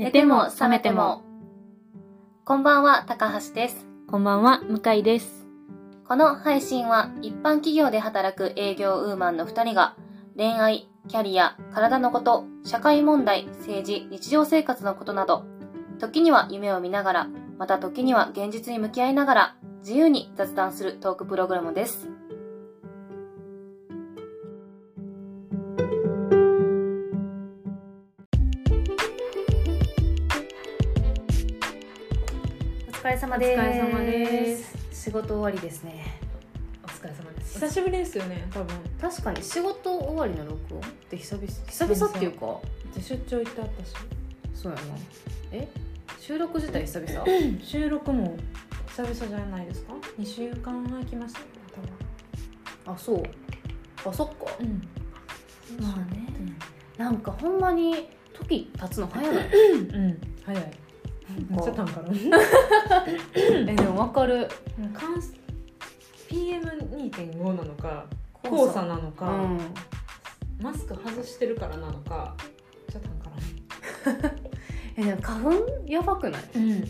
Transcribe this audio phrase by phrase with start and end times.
[0.00, 1.20] 寝ても覚めても。
[2.46, 3.86] こんばんは、高橋です。
[4.08, 5.46] こんばんは、向井です。
[6.08, 9.96] この配信は一般企業で働く営業ウーマンの2人が
[10.38, 15.44] 恋愛、キャリア、体のこと、社会問題、政治、日常生活のことなど、
[15.98, 22.08] 時には夢を見ながら、また時には現実に向き合いながら、自由に雑談するトークプログラムです。
[33.30, 33.60] 様です。
[33.60, 35.04] お疲れ様です。
[35.04, 36.18] 仕事終わりですね。
[36.82, 37.60] お疲れ様です。
[37.60, 38.76] 久しぶりですよね、多分。
[39.00, 42.58] 確かに仕事終わりの録音って久々久々っていうか
[42.92, 43.92] で出張行ってあったし。
[44.52, 44.82] そうやな
[45.52, 45.68] え？
[46.18, 47.24] 収録自体久々？
[47.62, 48.36] 収録も
[48.88, 51.46] 久々じゃないですか ?2 週間空きましたよ、
[52.86, 53.22] あそう
[54.06, 54.82] あそっか多分。
[55.78, 55.84] うん。
[55.84, 56.26] まあね
[56.98, 59.94] なんかほんまに時経つの早ないうん。
[59.94, 60.20] うん。
[60.44, 60.72] 早い。
[61.48, 62.08] めっちゃ短から。
[63.34, 64.48] えでも分かる
[64.94, 65.20] 関
[66.28, 68.06] PM2.5 なのか、
[68.42, 69.58] 黄砂なのうか、ん
[70.60, 72.44] マスク外してるからなのか、め
[72.82, 74.30] っちゃ短から。
[74.96, 76.42] えでも花粉やばくない？
[76.56, 76.84] うん。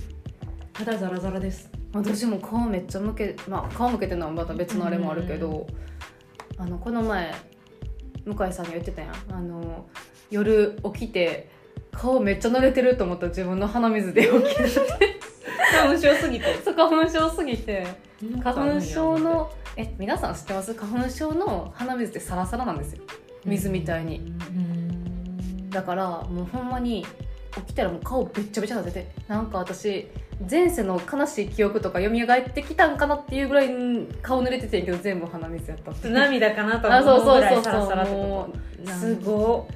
[0.75, 1.71] 肌ザラザラです。
[1.93, 5.67] 私も顔めっちゃ向けまあ顔向けてるのはまた別のあれもあるけど、
[6.57, 7.35] あのこの前
[8.25, 9.87] 向井さんに言ってたやんあの
[10.31, 11.51] 夜起きて
[11.93, 14.69] 顔めっちゃ濡れてると思ったら自分の鼻水で起きる
[15.73, 16.55] 花粉症すぎて。
[16.65, 17.87] そう花粉症すぎて。
[18.43, 20.75] 花粉症のえ皆さん知ってます？
[20.75, 23.03] 花粉症の鼻水ってサラサラなんですよ。
[23.45, 24.21] 水みたいに、う
[24.53, 25.71] ん。
[25.71, 27.07] だからもうほんまに
[27.55, 29.13] 起きたらもう顔べっちゃべちゃ立てて。
[29.29, 30.09] なんか私
[30.51, 33.69] 前世の悲しい記憶とか蘇ってきたんかなっていうぐらい
[34.23, 35.91] 顔濡れててんけど全部鼻水やった。
[35.93, 37.63] って涙かなとあそう思うぐらそう。
[37.63, 39.69] そサラサラってもこうとすご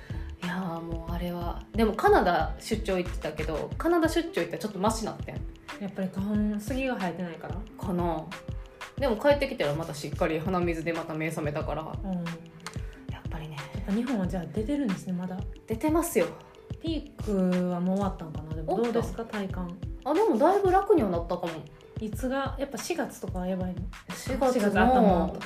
[0.45, 1.63] いやーもうあれは。
[1.73, 5.37] でもカナダ出張行ってたけどカナダ出張行ったらちょっとマシなってん。
[5.37, 5.39] い
[5.81, 7.55] やっぱり花粉杉が生えてないから？
[7.79, 8.25] かな。
[8.99, 11.83] でも帰ってきたらまたしっかり鼻水でまた目覚めたから。
[11.83, 12.13] うん。
[13.13, 13.57] やっぱりね。
[13.87, 15.39] ぱ日本はじゃあ出てるんですねまだ？
[15.67, 16.27] 出てますよ。
[16.83, 18.55] ピークはもう終わったんかな？
[18.55, 19.77] でもどうですか体感？
[20.05, 21.53] あでもだいぶ楽にはなったかも。
[22.01, 25.37] いつがやっぱ4月とかはやばいの？4 4月の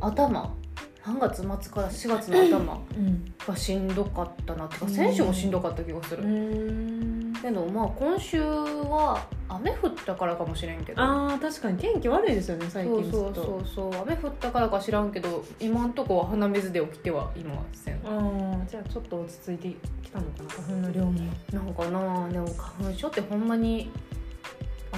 [0.00, 0.54] 頭
[1.04, 3.34] 3月末から4月の頭うん。
[3.46, 7.32] がしんどかったなってか先週もしんどかった気がする、うん。
[7.40, 11.00] けどまあ今週は雨降ったからかもしれんけど。
[11.00, 14.02] あー確かに天気悪いですよね最そうそうそうそう。
[14.02, 18.00] 雨降ったからか知らんけど今んとこは鼻水で起きてはいません。
[18.04, 19.68] あーじゃあちょっと落ち着いて
[20.02, 21.20] きたのかな花粉の量も。
[21.52, 23.90] なんかなでも花粉症ってほんまに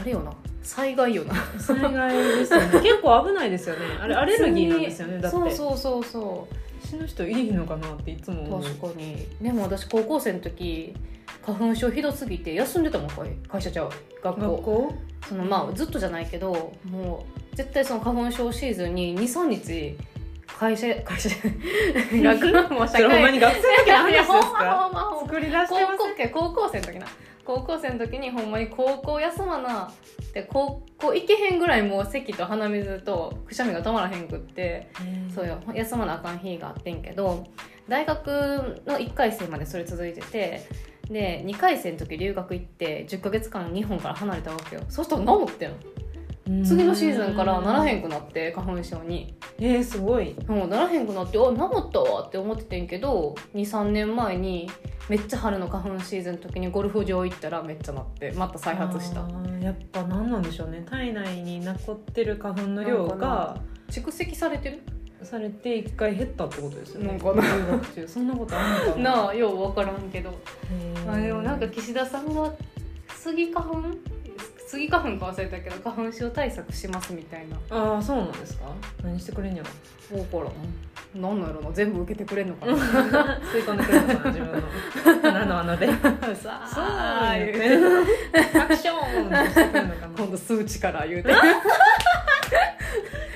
[0.01, 0.33] あれよな。
[0.63, 1.35] 災害よな。
[1.59, 2.67] 災害ですよね。
[2.81, 3.81] 結構危ないですよね。
[4.01, 5.37] あれアレルギーなんですよねだって。
[5.37, 6.87] そうそうそうそう。
[6.87, 8.63] 死ぬ人いいのかなっていつも思う。
[8.63, 9.27] 確かに。
[9.41, 10.95] でも私高校生の時
[11.45, 13.91] 花粉症ひどすぎて休んでたもん会会社ちゃう
[14.23, 14.53] 学校。
[14.53, 14.95] 学校？
[15.29, 19.97] そのまあずっとじゃないけどもう絶対その花粉症シーズンに23日
[20.47, 21.29] 会社会社
[22.13, 25.69] 学校もうそれほんまに学生の時の話ですいやほんまか作り出して
[26.33, 27.07] 高ま高校生の時な
[27.45, 29.91] 高校生の時にほんまに高校休まな
[30.33, 34.89] で高校行けへんぐらいもう咳と鼻水とくしゃみが止まらへんくって
[35.35, 35.59] そうよ。
[35.75, 37.47] 休まなあかん日があってんけど
[37.89, 38.29] 大学
[38.87, 40.67] の1回生までそれ続いてて
[41.09, 44.83] で2回生の時留学行って10ヶ月間日本から離れたわけよ。
[44.89, 45.73] そしたら治ってん
[46.65, 49.35] 次のシーズンからならへんくなって花粉症に。
[49.59, 50.35] えー、すごい。
[50.47, 51.55] もうならへんくなってあ治
[51.89, 54.69] ったわって思っててんけど23年前に
[55.09, 59.21] めっちゃ春の花粉シーズンの時にゴルフ場行ったらめっちゃなってまた再発した。
[59.61, 60.85] やっぱ何なんでしょうね。
[60.89, 64.81] 体内に残ってる花粉の量が蓄積されてる？
[65.23, 67.09] されて一回減ったってことですよね。
[67.09, 67.43] なんかな。
[67.43, 68.09] 留学中。
[68.09, 69.17] そんなことあるのかな。
[69.17, 70.33] なあよう分からんけど。
[71.07, 72.53] まあでもなんか岸田さんが
[73.15, 73.83] スギ花粉？
[74.71, 77.57] スギ花粉か忘れたけど花粉症対策しますみたいな。
[77.71, 78.67] ああそうなんですか？
[79.03, 79.65] 何してくれんや
[80.13, 80.17] ろ？
[80.23, 81.21] 分からん。
[81.21, 81.73] なんなんやろな？
[81.73, 82.73] 全部受けてくれんのかな？
[83.53, 85.33] 吸い込んでくれるのかな自分の。
[85.33, 85.87] 鼻の穴で。
[86.37, 87.35] さあ。
[87.37, 87.59] 言うて
[88.53, 88.59] て。
[88.61, 89.27] アクション。
[89.27, 91.33] ってしてくるのかな今度数値から言うて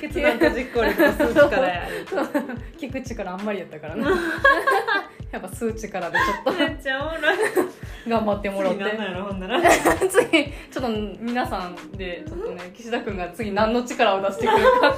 [0.09, 1.89] 決断と実行力と数値からや。
[1.89, 2.06] る
[2.79, 4.11] 聞く力あんまりやったからな。
[5.33, 7.39] やっぱ数値からでちょっめっちゃおもろい。
[7.55, 7.61] と
[8.09, 10.09] 頑張ってもらって。
[10.09, 10.89] 次 ちょっと
[11.21, 14.95] 皆さんでちょっとね岸田君が次何の力を出してくるか。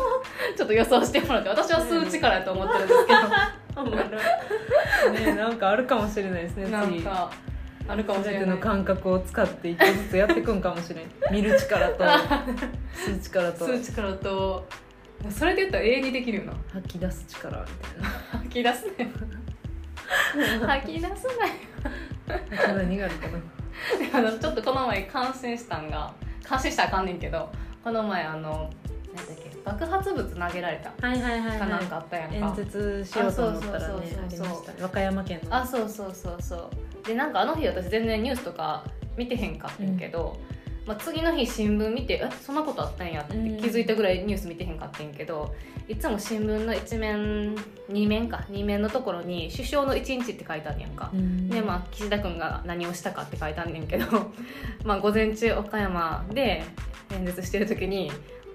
[0.57, 1.49] ちょっと予想してもらって。
[1.51, 3.15] 私は数力やと思ってるんですけ
[3.81, 5.21] おもろい。
[5.25, 7.31] ねなんかあるかもしれないですねどなん次か
[7.89, 8.59] あるかもしれない。
[8.59, 11.07] 感覚を使って一個ずつやっていくんかもしれん。
[11.31, 13.65] 見る力と吸う力と。
[13.67, 14.67] 数力と
[15.31, 16.53] それで言ったら永遠にできるよな。
[16.73, 17.67] 吐き出す力み
[18.39, 19.11] 吐き出すね。
[20.67, 21.27] 吐き出す
[22.27, 26.13] な何があるかなあのちょっとこの前感心したんが
[26.45, 27.51] 感心したらあかんねんけど
[27.83, 28.71] この前あの
[29.15, 31.07] 何だっけ爆発物投げられた。
[31.07, 34.73] はいはいはいかなんはかあったやん演説しようと思ったらねありました。
[34.73, 35.57] ね和歌山県の。
[35.57, 36.71] あそうそうそうそ
[37.05, 37.07] う。
[37.07, 38.85] でなんかあの日私全然ニュースとか
[39.17, 40.39] 見てへんかったんけど、
[40.87, 43.57] まあ、次の日新聞見てえそんなことあったんやってうん。
[43.57, 45.55] 気づいたぐらいニュース見てへんかったんやけど
[45.89, 47.57] いつも新聞の一面
[47.89, 51.49] 二面か二面のところに首相の一日って書いてあるやんか、うん。
[51.49, 54.07] でまあ岸田君が何をしたかって書いてあんねんけど
[54.85, 56.65] まあ午前中岡山で
[57.13, 58.13] 演説してる時に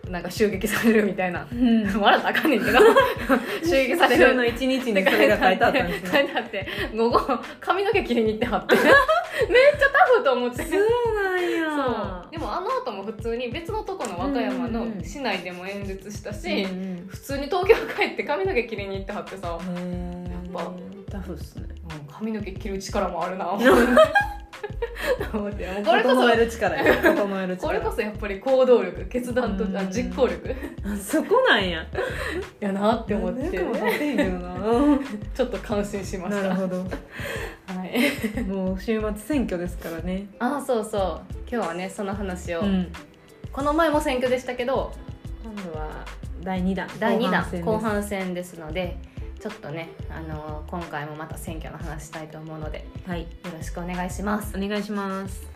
[0.09, 1.47] なんか襲撃されるみたいな。
[1.51, 1.83] うん。
[1.83, 2.79] 笑ったらあかんねんけど。
[3.63, 4.35] 襲撃される。
[4.35, 7.19] の一日にそれが書いてあったんです書いねてあって午後
[7.59, 8.75] 髪の毛切りに行ってはって。
[8.75, 10.63] めっちゃタフと思って。
[10.63, 11.65] そうなんや。
[11.69, 12.31] そう。
[12.31, 17.07] でもあの後も普通に別のとこの和歌山の市内でも演説したし、うんうん。
[17.07, 19.59] 普通に東京帰って髪の毛切りに行ってはってさ、やっ
[20.53, 20.71] ぱ
[21.11, 21.67] タフっすね。
[22.11, 23.49] 髪の毛切る力もあるな。
[23.49, 23.71] 思って
[25.33, 27.01] 思ってこれこそ整える力や。
[27.01, 27.67] 整える力。
[27.67, 29.91] これこそやっぱり行動力決断とあうん。
[29.91, 30.55] 実行力。
[30.83, 31.85] あそこなんや。
[32.59, 33.57] やなって思って。
[33.57, 34.99] 役も立ってへんけどな。
[35.33, 36.49] ちょっと感心しました。
[36.49, 36.77] なるほど。
[36.77, 36.85] は
[37.85, 38.41] い。
[38.43, 40.27] もう週末選挙ですからね。
[40.39, 41.33] ああそうそう。
[41.51, 42.91] 今日はねその話を、うん。
[43.51, 44.93] この前も選挙でしたけど
[45.43, 46.05] 今度は
[46.41, 46.87] 第2弾。
[46.99, 48.97] 第2弾後半戦ですので
[49.41, 53.25] ちょっとね、あの今回もまた選挙の話したいと思うのではい。
[53.51, 54.55] ろしくお願いします。
[54.55, 55.47] お願いします。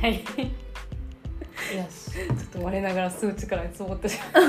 [0.00, 0.14] はい。
[0.14, 0.20] よ
[1.90, 4.44] しちょっと我ながら数値から積もってしまう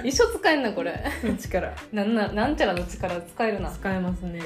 [0.08, 1.04] 一生使えんなこれ。
[1.38, 3.70] 力なんななんちゃらの力使えるな。
[3.70, 4.40] 使えますね。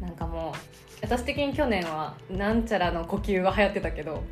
[0.00, 4.22] なんかもう私的に去年はなんちゃらの呼吸が流行ってたけど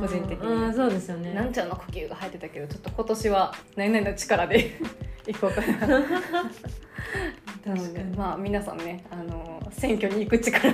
[0.00, 0.74] 個人的に。
[0.74, 1.34] そうですよね。
[1.34, 4.70] なんちゃらの呼吸が流行ってたけどちょっと今年は何々の力で
[5.26, 5.86] いこうかな。
[7.66, 10.72] なのでまあ皆さんねあの選挙に行く力を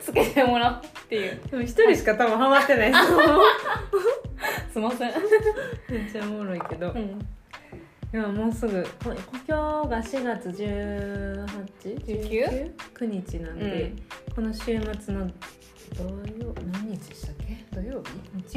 [0.00, 1.16] つけてもらうって。
[1.16, 3.04] いうでも一人しか多分ハマってないです
[4.72, 5.12] すいません、
[5.88, 7.26] めっちゃおもろいけど、いうん、
[8.16, 8.82] やもうすぐ。
[9.04, 9.12] こ
[9.46, 13.92] 今日が4月 18?19 19日なんで、
[14.34, 15.30] この週末の
[15.94, 17.66] 土曜何日でしたっけ？
[17.70, 18.08] 土曜日？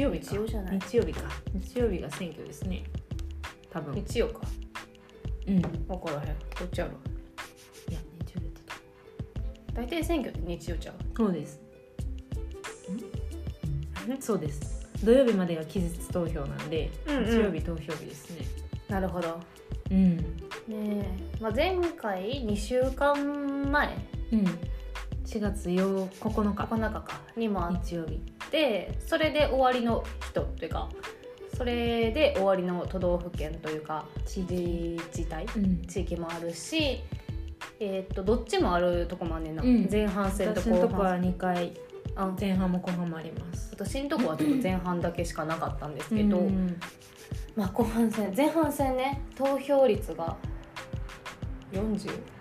[0.02, 0.26] 曜日か。
[0.32, 0.78] 日曜じゃない。
[0.80, 1.28] 日曜日か。
[1.52, 2.84] 日曜日が選挙ですね。
[3.70, 3.94] 多分。
[3.94, 4.40] 日曜か。
[5.46, 5.58] うん。
[5.58, 6.36] いや分からへん。
[6.58, 6.92] どっちやろ。
[7.88, 7.94] 日
[8.34, 8.60] 曜日だ
[9.74, 10.94] 大体選挙って日曜ちゃう？
[11.14, 11.60] そうです。
[14.08, 14.22] ん。
[14.22, 14.88] そうです。
[15.04, 17.24] 土曜日までが期日投票なんで、うんうん。
[17.26, 18.46] 日曜日投票日ですね
[18.92, 19.40] なるほど。
[19.90, 20.16] うん。
[20.18, 20.22] ね
[20.68, 21.04] え、
[21.40, 23.88] まあ、前回2週間前。
[24.30, 24.44] うん。
[25.24, 26.64] 4月8 9日。
[26.66, 27.20] 9日か。
[27.34, 28.20] にもあっ日曜日。
[28.50, 30.90] てそれで終わりの人というか
[31.56, 35.82] それで終わりの都道府県というか知事自体うん。
[35.86, 37.00] 地域もあるし
[37.80, 39.88] えーっとどっちもあるとこもあんねんな、うん。
[39.90, 41.72] 前半戦と私のとこは後半戦2回。
[42.14, 42.36] あ。
[42.38, 43.70] 前半も後半もあります。
[43.72, 46.78] 私のとこはちょっと前半だけしかなかったんですけど、うん
[47.56, 50.36] まあ後半戦前半戦ね投票率が
[51.72, 52.32] 44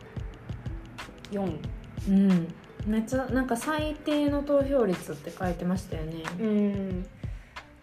[2.09, 2.47] うん。
[2.85, 6.23] めっちゃなんか最低の投票率って書いてましたよね。
[6.39, 7.05] うん。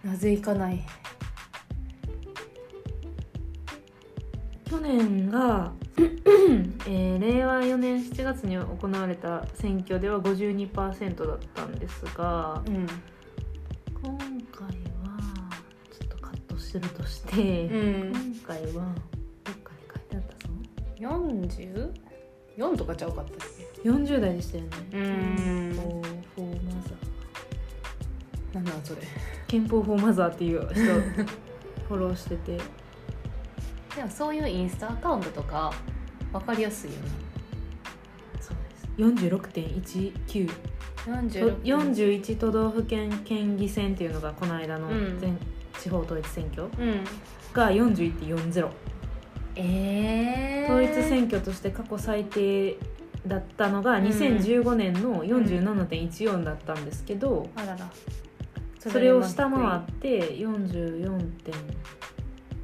[0.05, 0.84] なぜいかない。
[4.68, 5.73] 去年が、
[6.87, 12.87] えー令和4年7月に行われた選挙では52%だったんですがうん。
[14.00, 14.18] 今
[14.52, 14.88] 回
[16.68, 18.12] するとして、うん。
[18.12, 18.94] 今回は
[19.42, 20.54] どっかに書いてあったぞ。
[20.98, 23.37] 40?4 とかちゃうかったっ
[23.84, 24.70] 40代でしたよね。
[24.90, 25.72] けうん。
[25.72, 29.00] フォーマザーなんなんそれ。
[29.46, 30.75] 憲法フォーマザーっていう人
[31.88, 32.58] フォローしてて。
[33.96, 35.72] でもそういうインスタアカウントとか
[36.32, 37.02] 分かりやすいよね。
[38.40, 38.56] そう
[39.06, 39.26] です。
[39.26, 40.50] 46.19
[41.06, 45.18] 46 41都道府県県議選っていうのがこの間のうん。
[45.18, 45.38] 全
[45.78, 46.64] 地方統一選挙？
[46.64, 46.70] うん。
[47.52, 48.68] が41.40
[49.56, 52.76] えー、統一選挙として過去最低
[53.26, 54.04] だったのがうん。
[54.06, 57.90] 2015年の47.14だったんですけど、あらら。
[58.78, 61.54] それを下回って44点。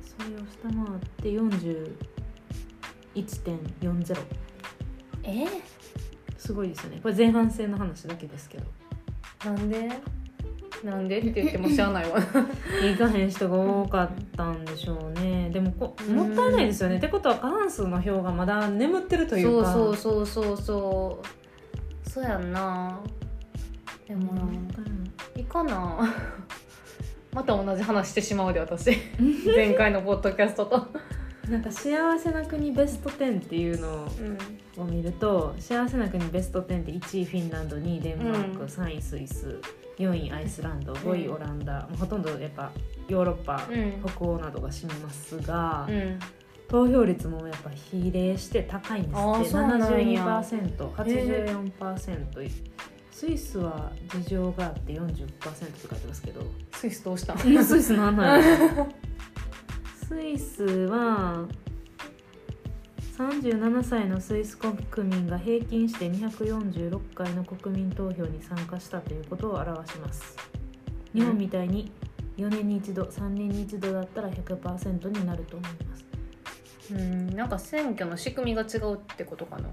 [0.00, 4.16] それを下回って41.40
[5.24, 5.48] えー、
[6.36, 7.00] すごいですよね。
[7.02, 8.64] これ前半戦の話だけですけど。
[9.44, 9.88] なんで？
[10.82, 12.18] なんでって言ってもしゃあないわ。
[12.82, 15.50] 行かへん人が多かったんでしょうね。
[15.50, 16.96] でもこもったいないですよね。
[16.96, 19.72] ってことは過半数の票がまだ眠ってるというか。
[19.72, 22.10] そうそうそうそうそう。
[22.10, 23.00] そうやんな。
[24.08, 24.90] でもな、もったいな
[25.36, 26.14] いいいかな。
[27.32, 28.90] また同じ話してしまうで私。
[29.46, 30.86] 前回のポッドキャストと。
[31.48, 34.08] なんか幸せな国ベスト10っていうの
[34.78, 38.66] を見ると幸せな国ベスト10って1位フィンランド2位デンマーク、うん。
[38.66, 39.60] 3位スイス
[39.98, 42.72] 4位アイスランド5位オランダ、もうほとんどやっぱ
[43.08, 44.02] ヨーロッパ、うん。
[44.04, 46.18] 北欧などが占めますが、うん。
[46.68, 49.20] 投票率もやっぱ比例して高いんですって。
[49.20, 52.50] あーそうなんや 72%84%
[53.10, 55.34] スイスは事情があって40%って
[55.88, 56.42] 書いてますけど。
[56.72, 58.88] スイスどうしたスイスなんなんやろ
[60.08, 61.46] スイスは
[63.16, 64.74] 37歳のスイス国
[65.08, 70.36] 民が平均して246回の国民投票に参加したということを表します。
[71.14, 71.92] 日本みたいに
[72.36, 76.04] 4年に一度3年に一度だったら100%になると思います。
[76.92, 79.68] うんなんか選挙の仕組みが違うってことかな。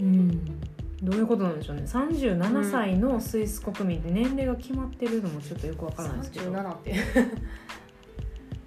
[0.00, 0.44] うん。
[1.02, 1.82] どういうことなんでしょうね。
[1.82, 6.52] 37歳のスイス国民って年齢が決まってるのもちょっとよくわからないですけど。
[6.52, 6.94] 37って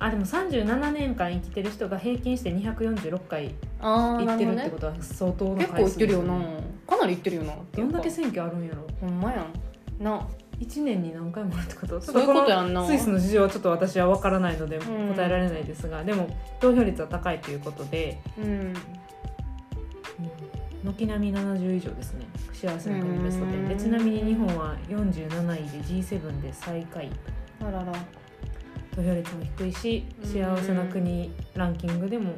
[0.05, 6.33] あでも37年間生きてる人が平均して246回ああ行ってるってことは相当な結構回数行ってるよな。
[6.87, 7.53] かなり行ってるよな。
[7.71, 8.85] どんだけ選挙あるんやろ。
[9.01, 10.03] ほんまやん。
[10.03, 10.27] な。
[10.59, 11.99] 1年に何回もあるってこと？
[11.99, 12.85] そういうことやんな。
[12.85, 15.15] スイスの事情はちょっと私は分からないのでうん。
[15.15, 18.73] 答えられないですが、でも投票率は高いということで、うん。
[20.83, 22.27] 軒並み70以上ですね。
[22.53, 23.79] 幸せな国ベスト10でうん。
[23.79, 27.09] ちなみに日本は47位で G7 で最下位
[27.59, 27.91] あらら
[28.95, 30.29] 投票率も低いしうん。
[30.31, 32.33] 幸せな国ランキングでも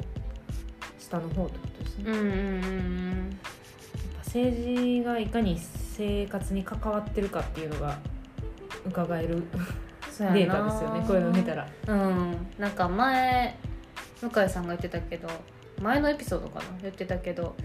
[0.99, 7.97] 下の方ってことですね、うんうんうんやっぱ政治がいかに生活に関わってるかっていうのが
[8.85, 9.43] 伺える
[10.19, 11.67] データですよねこういうの見たら。
[11.87, 12.47] うん。
[12.57, 13.57] なんか前
[14.21, 15.27] 向井さんが言ってたけど
[15.81, 17.55] 前のエピソードかな言ってたけど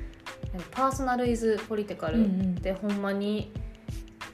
[0.70, 3.52] パーソナルイズポリティカルってほんまに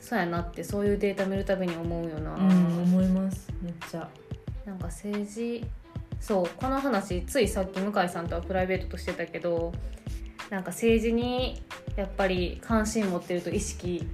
[0.01, 3.49] そうやなってそういうデータ見るたびに思うよな、うん思います。
[3.63, 4.09] めっちゃ
[4.69, 5.65] なんか政治
[6.21, 9.73] そうこの話ついさっき向井さんとはプライベートとしてたけど
[10.51, 11.63] なんか政治に
[11.97, 14.07] やっぱり関心持ってると意識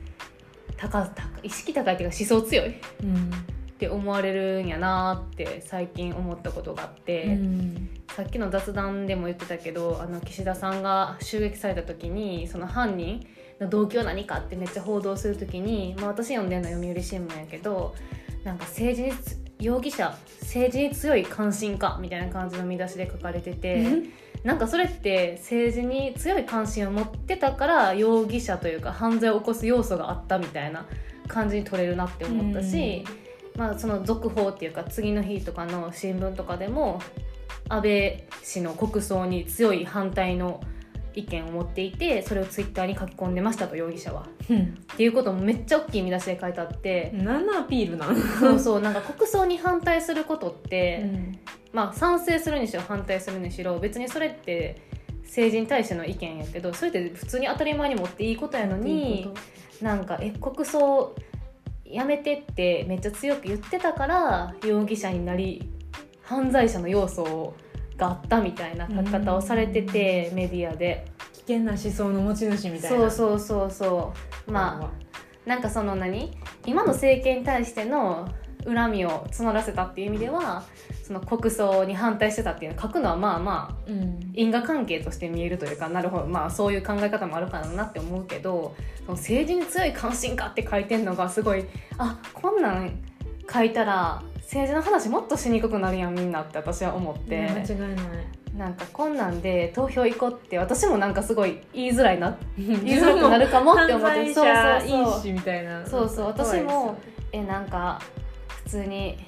[0.77, 3.33] 高高意識高いっていうか思想強いうん、っ
[3.79, 13.27] て思われるんやなって最近思ったことがあって、うんさっきの雑談でも言ってたけどあの岸田さんが襲撃された時にその犯人
[13.59, 17.93] の動機は何かってめっちゃ報道する時に、まあ、私読んでるのは読売新聞やけど
[18.45, 24.03] なんか政治に容疑者政治に強い関心かみたいな感じの見出しで書かれてて、
[24.45, 30.87] なんかそれって政治に強い関心を持ってたから容疑者というか犯罪を起こす要素があったみたいな
[31.29, 33.05] 感じに取れるなって思ったし、
[33.57, 37.01] まあ、その続報っていうか次の日とかの新聞とかでも
[37.69, 40.61] 安倍氏の国葬に強い反対の
[41.15, 44.27] 意見を持っていてそれをツイッターに書き込んでましたと容疑者は。
[44.51, 44.59] うん。
[44.59, 51.39] っていうこともめっちゃ大きい見出しで書いてあって、何のアピールなの、そうそうなんか国葬に反対することって、ん。
[51.73, 54.81] まあ賛成するにしろ反対するにしろ別にそれって
[55.25, 59.29] 政治に対しての意見やけどそれって普通に当たり前に持っていいことやのに
[59.83, 61.15] なんかえ国葬
[61.85, 65.69] やめてってめっちゃ強く言ってたから容疑者になり
[66.23, 67.55] 犯罪者の要素
[67.97, 71.07] があったみたいな書き方をされててメディアで。
[71.47, 72.97] 危険な思想の持ち主みたいな。
[72.99, 74.15] そうそうそうそ
[74.47, 74.51] う。
[74.51, 76.33] まあなんかその何？
[76.65, 78.27] 今の政権に対しての
[78.65, 80.65] 恨みを募らせたっていう意味では
[81.03, 84.33] その国葬に反対してたっていうのを書くのはまあまあうん。
[84.33, 86.27] 因果関係として見えるというかなるほど。
[86.27, 88.75] まあそういう考え方もあるかなって思うけど
[89.05, 91.67] その政治に強い関心かって書いてんのがすごい
[91.99, 93.03] あこんなん
[93.53, 98.45] 書いたら政治の話もっとしにくくなるやんみんなって私は思って、間違いない。
[98.57, 104.33] なんかこんなんで投票行こうって私もなんかすごい言いづらいな 言い自づらくなるかもって思って。
[104.33, 105.33] そう者そうそう。
[105.33, 106.97] みたいなそうそう私も
[107.33, 108.01] えなんか
[108.49, 109.19] 普通に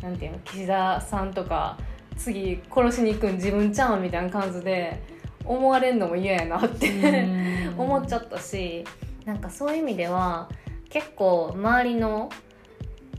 [0.00, 1.76] なんていうの岸田さんとか
[2.16, 5.02] 次殺しに行くん自分ちゃうんみたいな感じで
[5.44, 7.26] 思われるのも嫌やなって
[7.76, 8.84] 思っちゃったし
[9.24, 10.48] なんかそういう意味では
[10.90, 12.30] 結構周りの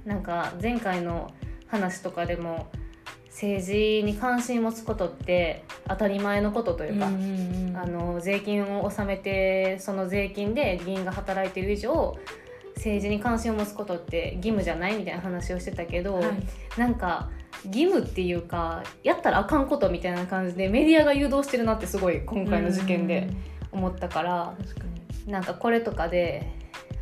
[0.09, 1.31] なんか前回の
[1.67, 2.67] 話とかでも
[3.27, 12.17] 政治に関心持つことって当たり前のことというか、うんあの税金を納めてその税金で議員が働いてる以上
[12.75, 16.79] 政治に関心を持つことって義務じゃないみたいな話をしてたけど、はい。
[16.79, 17.29] なんか
[17.65, 23.29] 義務っていうかやったらあかんことみたいな感じでメディアが誘導してるなってすごい今回の事件で
[23.71, 24.85] 思ったからうん確か
[25.25, 25.31] に。
[25.31, 26.51] なんかこれとかで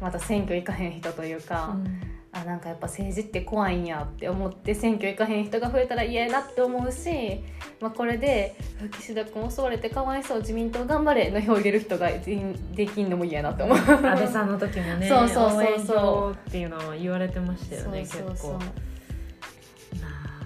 [0.01, 7.41] また選挙行かへん人というか、うんあなんかやっぱ政治って怖いんやって思って選挙行かへん人が増えたら嫌やなって思うし、
[7.79, 8.55] まあ、これで
[8.99, 13.77] 岸田君襲われてかわいそう自民党頑張れの票を入れる人がでできんのも嫌やなって思う。
[13.77, 16.49] 安倍さんの時もね そうそうそうそう。
[16.49, 18.33] っていうのは言われてましたよねそうそうそう。
[18.33, 18.49] 結構。
[18.53, 20.37] まあ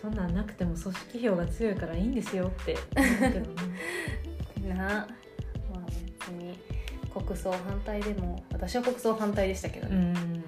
[0.00, 2.76] そんなんなくても組織票が強いからいいんですよって
[4.68, 5.06] なまあ
[6.20, 6.58] 別に
[7.12, 10.44] 国葬反対でも私は国葬反対でしたけどうね、ん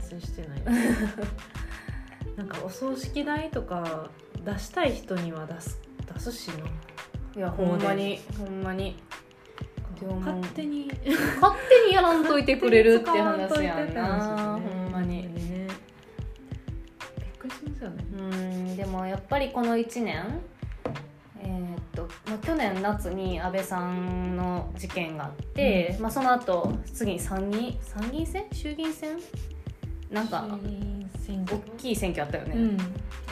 [0.00, 0.62] 私も全然賛成してない。
[2.36, 4.10] なんかお葬式代とか
[4.44, 5.80] 出したい人には出す
[6.12, 6.66] 出すしな。
[7.36, 8.96] いやほんまにほんまに。
[10.00, 10.90] 勝手に。
[11.40, 14.62] 勝手にやらんといてくれるって話やんなね。
[14.66, 15.22] ほんまに。
[15.34, 15.68] ね
[17.18, 18.04] びっくりしますよね。
[18.18, 20.40] うんでもやっぱりこの1年
[21.42, 28.44] えーっとまあ、去年夏に安倍さんの事件があって、まあ、その後次に参議参議院選？
[28.52, 29.18] 衆議院選？
[30.10, 30.46] なんか
[31.28, 32.78] 大きい選挙あったよね、うん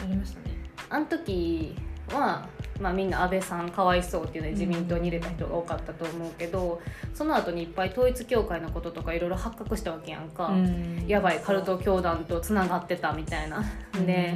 [0.00, 0.56] ありましたね。
[0.88, 1.74] あの時
[2.12, 2.48] は、
[2.80, 6.80] まあ、みんな安倍さんかわいそうっていうので自民党に入れた人が多かったと思うけど、
[7.14, 11.04] その後にいっぱい統一教会のこととかいろいろ発覚したわけやんか、うん。
[11.06, 13.64] やばいカルト教団とつながってたみたいな。
[14.06, 14.34] で、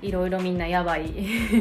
[0.00, 1.12] いろいろみんなやばい。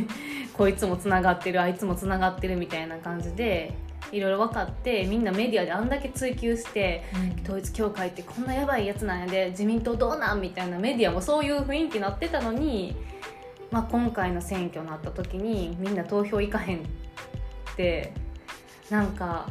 [0.53, 3.73] こいつもつながってるあいつもつながってるみたいな感じで
[4.11, 7.41] いろいろ分かってみんなメディアであんだけ追及してうん。
[7.43, 12.95] 統一教会ってこんなやばいやつなんやで自民党どうなんみたいなメディアもそういう雰囲気になってたのに、
[13.71, 16.81] まあ、今回の選挙になった時にみんな投票行かへんっ
[17.75, 18.13] て
[18.89, 19.49] なんか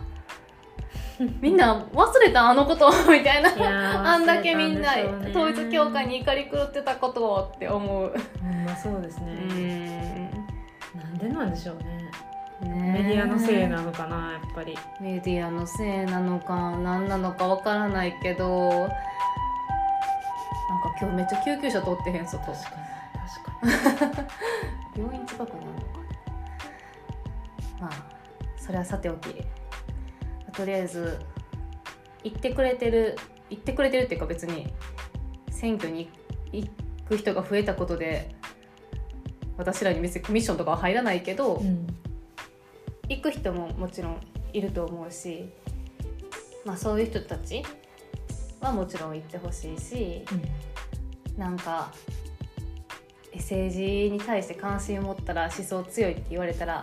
[1.40, 3.50] みんな忘れたあのこと みたいな。
[4.14, 4.92] あんだけみんな
[5.30, 8.14] 統一教会に怒り狂ってたことをって思う。
[8.42, 10.30] ほんまそうですうね、
[10.94, 10.98] ん。
[10.98, 11.99] なんでなんでしょうねね
[12.62, 14.76] メディアのせいなのかなやっぱり。
[15.00, 18.94] メディアのせいなのか何なのかわからないけどなんか
[21.00, 22.70] 今日めっちゃ救急車通ってへん外確か
[23.64, 23.70] に。
[23.72, 24.26] 確か
[24.96, 25.86] 病院近くにあるのか
[27.80, 27.90] まあ
[28.58, 29.34] それはさておき。
[30.52, 31.18] とりあえず
[32.22, 33.16] 行ってくれてる
[33.48, 34.66] 行ってくれてるっていうか別に
[35.50, 36.10] 選挙に
[36.52, 36.68] 行
[37.08, 38.34] く人が増えたことで
[39.56, 41.86] 私らに別にコミッションとかは入らないけど、にうん
[43.10, 44.20] 行く人ももちろん
[44.52, 45.50] いると思うし、
[46.64, 47.62] まあ、そういう人たち
[48.60, 50.24] はもちろん行ってほしいし
[51.36, 51.92] なんか
[53.32, 56.82] え政治に対して関心を持ったら思想強いって言われたら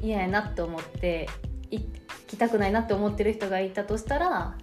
[0.00, 1.28] 嫌やなって思って
[1.70, 1.82] 行
[2.28, 4.56] きたくないなって思ってる人がいたとしたら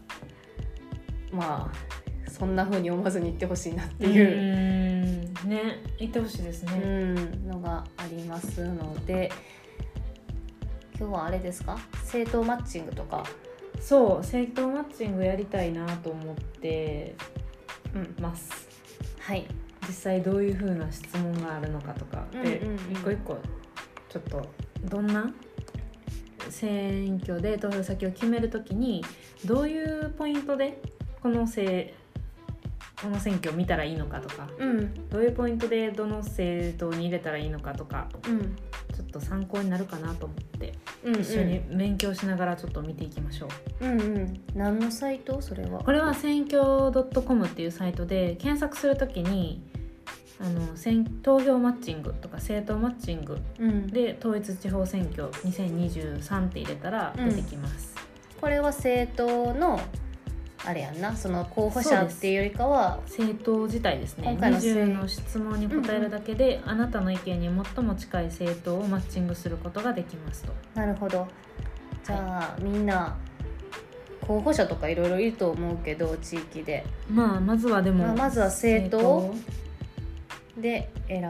[1.31, 4.09] まあそんな風に思わずに行ってほしいなってう。
[4.09, 4.13] ん。
[4.13, 5.47] いう。
[5.47, 9.31] ね言ってほしいですね、うん、のがありますので
[11.01, 11.79] 今日はあれですか？
[12.03, 13.23] 政党マッチングとか、
[13.79, 17.15] そう政党マッチングやりたいなと思って
[17.95, 18.69] うん、ます。
[19.19, 19.47] はい。
[19.87, 22.61] 実際どういうふうな質問があるのかとかで、
[22.91, 23.39] 一個一個
[24.09, 24.47] ちょっと
[24.85, 25.33] どんな？
[26.51, 29.03] 選挙で投票先を決めるときに
[29.43, 30.83] どういうポイントで
[31.23, 31.95] このせ
[33.01, 35.09] この選挙を見たらいいのかとかうん。
[35.09, 38.55] どういうポイントでどの政党に入れたらいいのかとかうん
[38.91, 40.73] ちょっと参考になるかなと思って
[41.03, 43.47] うん一緒に勉強しながらちょっと見ていきましょ
[43.81, 43.85] う。
[43.85, 44.41] うんうん。
[44.55, 45.79] 何のサイトそれは？
[45.79, 46.61] これは選挙
[47.21, 49.63] .com っていうサイトで検索するときに
[50.39, 53.87] あの選投票マッチングとか政党マッチングうん。
[53.87, 57.95] で統一地方選挙2023って入れたら出てきます、
[58.39, 59.79] これは政党の
[60.65, 61.15] あれやんな。
[61.15, 64.31] その候補者っていうよりかは政党自体ですね。
[64.31, 64.73] 今回のせい。
[64.73, 70.53] 20の質問に答えるだけで、あなたの意見に最も近い政党をマッチングすることができますと。
[70.75, 71.27] なるほど。
[72.03, 73.17] じゃあ、みんな
[74.21, 76.85] 候補者とかいろいろいると思うけど地域で。
[77.09, 79.33] まあまずはでも、まあまずは政党。
[80.57, 81.27] で選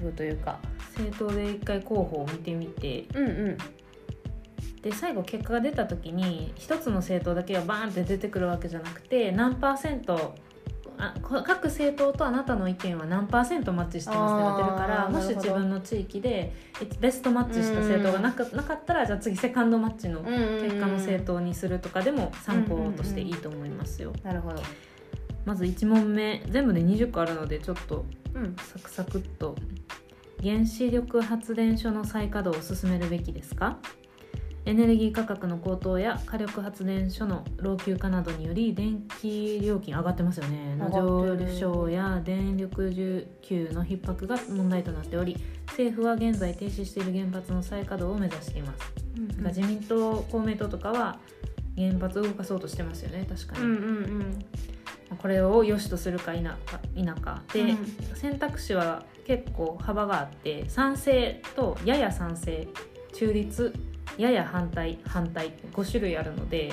[0.00, 0.58] ぶというか。
[0.96, 3.04] 政党で一回候補を見てみて。
[3.14, 3.58] うんうん
[4.84, 10.34] で最後結果が出た時に一つの政党だけがバーンって出てくるわけじゃなくて何パーセント
[10.98, 16.52] あこ各政党とあなたの意見は何パーセントマッチしてますってなってるからもし自分の地域で
[17.00, 24.12] ベストマッチした政党がなかなかったらじゃあ次セカンドマッチの結果の政党にするとかでも参考としていいと思いますよ。
[24.22, 24.62] なるほど。
[25.46, 28.54] まず1問目全部で20個あるのでちょっとうん。
[28.56, 29.56] サクサクっと。
[30.42, 33.78] 原子力発電所の再稼働を進めるべきですか？
[34.66, 40.74] エネルギー価格の高騰や火力発電所の老朽化などにより電気料金上がってますよね。
[40.78, 40.90] 上がっ
[41.38, 45.36] てる上昇や電力需給の逼迫が問題となっており
[45.68, 48.78] 政府は現在停止している原発の再稼働を目指しています、
[49.28, 51.18] だから自民党公明党とかは
[51.76, 53.26] 原発を動かそうとしてますよね。
[53.28, 54.38] 確かに、うんうん。
[55.18, 56.56] これを良しとするか否か
[56.94, 57.42] 否か。
[57.52, 57.76] で、うん。
[58.14, 62.66] 選択肢は結構幅があって賛成とやや賛成
[63.12, 63.74] 中立
[64.18, 66.72] やや反対反対5種類あるので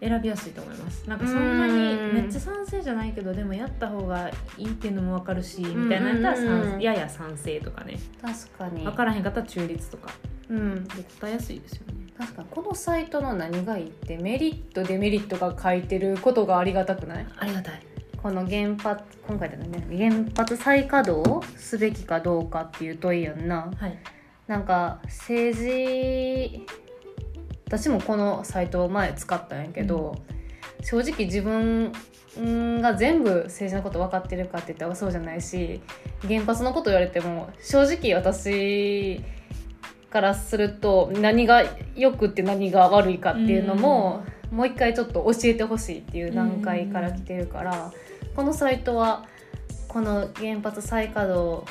[0.00, 1.08] 選びやすいと思います。
[1.08, 2.14] なんかそんなにうん。
[2.14, 7.98] めっちゃ賛成じゃないけどでもやった方がいいっていうのも分かるしみたいなやったらやや賛成とかね。
[8.22, 8.84] 確かに。
[8.84, 10.10] 分からへんかったら中立とか。
[10.48, 10.84] うん。
[10.84, 11.94] で答えやすいですよね。
[12.16, 12.48] 確かに。
[12.50, 17.26] このサイトの何がいいってメリットデメリットが書いてることがありがたくない？
[17.38, 17.82] ありがたい。
[18.22, 19.86] この原発今回だとね。
[19.90, 23.70] 原発再稼働すべきかどうかっていう問いやんな。
[23.76, 23.98] はい
[24.50, 26.66] なんか政治
[27.66, 30.16] 私もこのサイトを前使ったんやけど、
[30.82, 31.92] 正直自分
[32.82, 35.80] が全部政治のこと分かってるかって言ったらそうじゃないし
[36.26, 39.22] 原発のこと言われても正直私
[40.10, 41.62] からすると何が
[41.94, 47.92] 良くって何が悪いかっていうのも、もう一回ちょっと教えてほしいっていう段階から来てるから、
[48.34, 49.26] このサイトは
[49.86, 51.64] この原発再稼働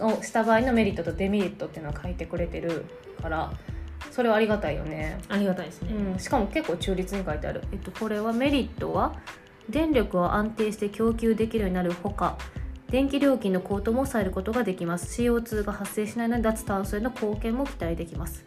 [0.00, 2.84] をした場合のメリットとデメリットっていうのを書いてくれてる
[3.22, 3.52] から
[4.10, 9.14] それはありがたいよね、ありがたいですね、うん、しかも結構中立に書いてある、えっと、これはメリットは
[9.68, 12.36] 電力を安定して供給できるようになるほか
[12.90, 15.22] 電気料金の高騰も抑えることができます。
[15.22, 18.44] CO2 が発生しないので脱炭素への貢献も期待できます。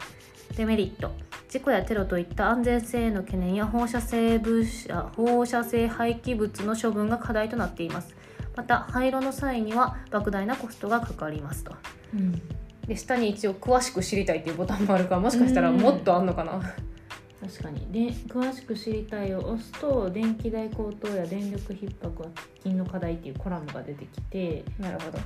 [0.57, 1.11] デメリット。
[1.47, 8.15] 事故やテロといった安全性への懸念や放射性物質放射性廃棄物の処分が課題となっています
[8.55, 11.75] また廃炉の際には莫大なコストがかかりますと。
[12.13, 12.41] うん。
[12.87, 16.61] で下に一応詳しく知りたいっていうボタンもあるからもしかしたらもっとあんのかな。
[17.41, 17.91] 確かに。
[17.91, 22.29] で詳しく知りたいを押すと電気代高騰や電力逼迫は
[22.63, 25.19] 喫緊の課題っていうコラムが出てきてなるほど。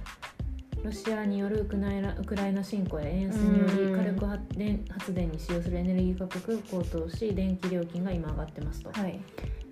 [0.83, 8.91] ロシアによるウクライナウクライナ侵攻や円安にようんり火力発電発電に使用するエネルギー価格が高騰し電気料金が今上がってますと。
[8.91, 9.19] はい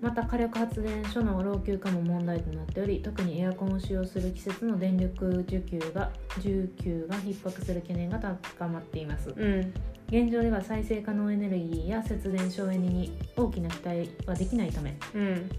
[0.00, 9.30] また火力発電所の老朽化も問題となっており特にエアコンを使用する季節の電力需給が需給が逼迫する懸念が高まっています。
[9.30, 9.72] うん。
[10.08, 15.50] 現状では再生可能エネルギーや節電省エネに大きな期待はできないためうん。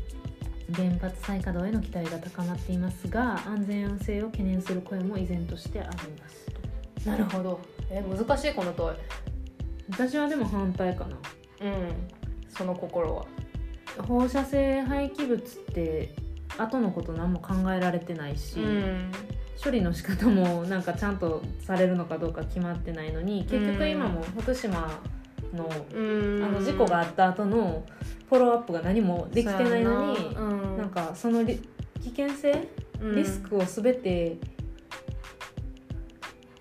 [0.73, 5.89] 原発再稼働への期待が高まっていますが安全性を懸念する声も依然としてあり
[6.21, 6.45] ます。
[7.04, 7.60] となるほど。
[7.89, 8.97] え難しいこの問い。
[9.89, 11.17] 私はでも反対かな。
[11.62, 12.10] うん。
[12.50, 13.26] その心は
[14.08, 16.13] 放射性廃棄物って
[16.58, 19.12] 後のこと何も考えられてないし、ん。
[19.62, 25.02] 処理の仕方もなんかちゃんとされるのかどうか決まってないのに結局今も福島
[25.54, 26.43] のうん。
[26.43, 27.84] あの事故があった後の
[28.30, 30.78] フォローアップが何もできてないのにうん。
[30.78, 31.60] なんかそのリ
[32.02, 32.67] 危険性
[33.15, 34.38] リスクを全て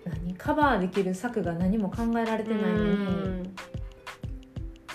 [0.05, 2.93] 何カバーできる策が何も考えられてないの
[3.41, 3.49] に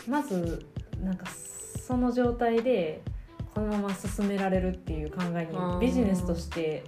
[0.09, 0.65] まず
[1.03, 1.27] なんか
[1.87, 3.03] その状態で
[3.55, 5.81] このまま進められるっていう考えうん。
[5.81, 6.85] にビジネスとして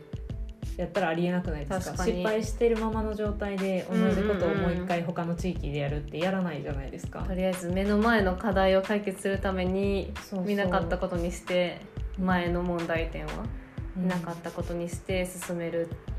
[0.77, 2.05] やったらありえなくないですか？
[2.05, 7.21] 失敗してるままの状態で同じことをもう一回他の地域でやるってやらないじゃないですか。
[7.21, 10.13] とりあえず目の前の課題を解決するために
[10.45, 11.81] 見なかったことにして
[12.19, 13.33] 前の問題点は？
[13.35, 13.65] うん
[13.97, 16.14] 見なかったことにして進めるっ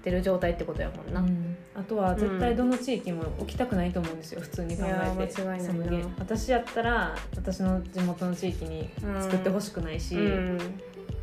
[0.00, 1.56] てる状態ってことやもんな、うん。
[1.74, 4.88] あとは絶対どの地域も起きたくないと思うんですよ普通に考えて。
[4.88, 10.58] いやー間違いない私やったら私の地元の地域に作ってほしくないし、うん。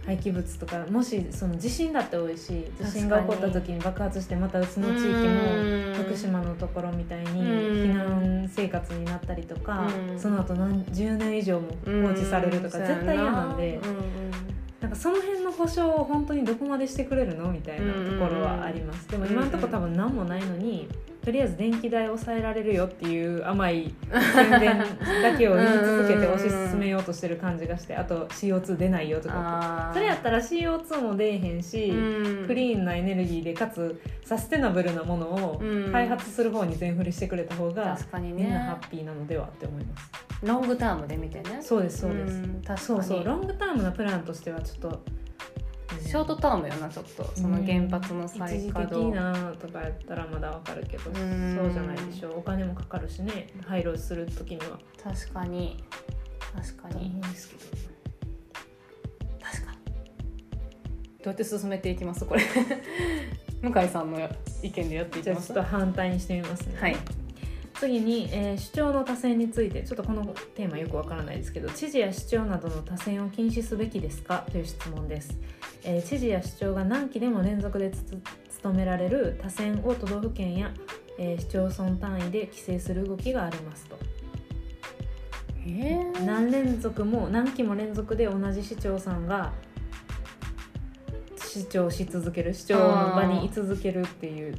[0.05, 5.35] 廃棄物とかもしその地震だって多いし地震が起こった時に爆発してまたうちの地域うん。
[5.35, 7.37] も福島のところみたいにうん。
[7.73, 10.19] 避難生活になったりとか、うん。
[10.19, 12.87] その後何10年以上も放置されるとかうん。
[12.87, 13.81] 絶対嫌なんで、
[14.81, 20.87] なんかその辺の保証を本当にどこまでしてくれるのみたいなところはあります、でも今のところ多分何もないのに
[21.27, 23.93] とりあえず電気代抑えられるよっていう甘い
[24.33, 24.77] 宣伝
[25.21, 29.91] だけを言い続けて推し進めようとしてる感じがしてあと CO2 出ないよとか。
[29.93, 32.47] それやったら CO2 も出えへんし、うん。
[32.47, 35.91] クリーンなエネルギーでかつサステナブルなものをうん。
[35.91, 40.09] 開発する方に全振りしてくれた方が確かにみんなハねッピーなのではって思います。
[40.43, 41.61] ロングタームで見てね。
[41.61, 42.39] そうですそうです。
[42.39, 42.79] ん確かに。
[42.79, 45.03] そうそうロングタームなプランとしてはちょっと
[46.01, 47.29] ショートタームよなちょっと。
[47.35, 51.55] その原発の再一時的稼働なとかやったらまだわかるけどうん。
[51.55, 52.29] そうじゃないでしょ。
[52.29, 53.47] うお金もかかるしね。
[53.65, 54.79] 廃炉する時には。
[55.01, 55.83] 確かに。
[56.55, 57.09] 確かに。
[57.09, 57.61] んですけど
[59.39, 59.77] 確かに。
[59.77, 62.43] どうやって進めていきますこれ。
[63.61, 64.19] 向井さんの
[64.61, 65.53] 意見でやっていきます。
[65.53, 66.77] じゃあちょっと反対にしてみますね。
[66.79, 66.97] はい
[67.79, 74.45] 次に、えー主張の多選についてちょっとこのテーマよくわからないですけど知事や市長などの多選を禁止すべきですか？
[74.51, 75.37] という質問です、
[75.83, 78.17] えー知事や市長が何期でも連続でつつ
[78.57, 80.71] 務められる多選を都道府県や、
[81.19, 83.97] えー市町村単位で規制する動きがありますと。
[85.65, 86.23] えー。
[86.25, 89.53] 何連続も何期も連続で同じ市長さんが
[91.35, 94.55] 市長し続ける市長の場に居続けるっていう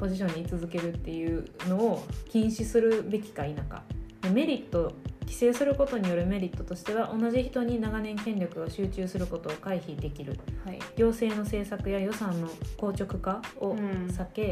[0.00, 3.82] ポジションに居続けるっていうのを禁止するべきか否か。
[4.22, 10.38] でメリット規制することによるメリットとしては同じ人に長年権力が集中することを回避できる。
[10.64, 10.78] はい。
[10.96, 12.48] 行政の政策や予算の
[12.80, 14.42] 硬直化を避け、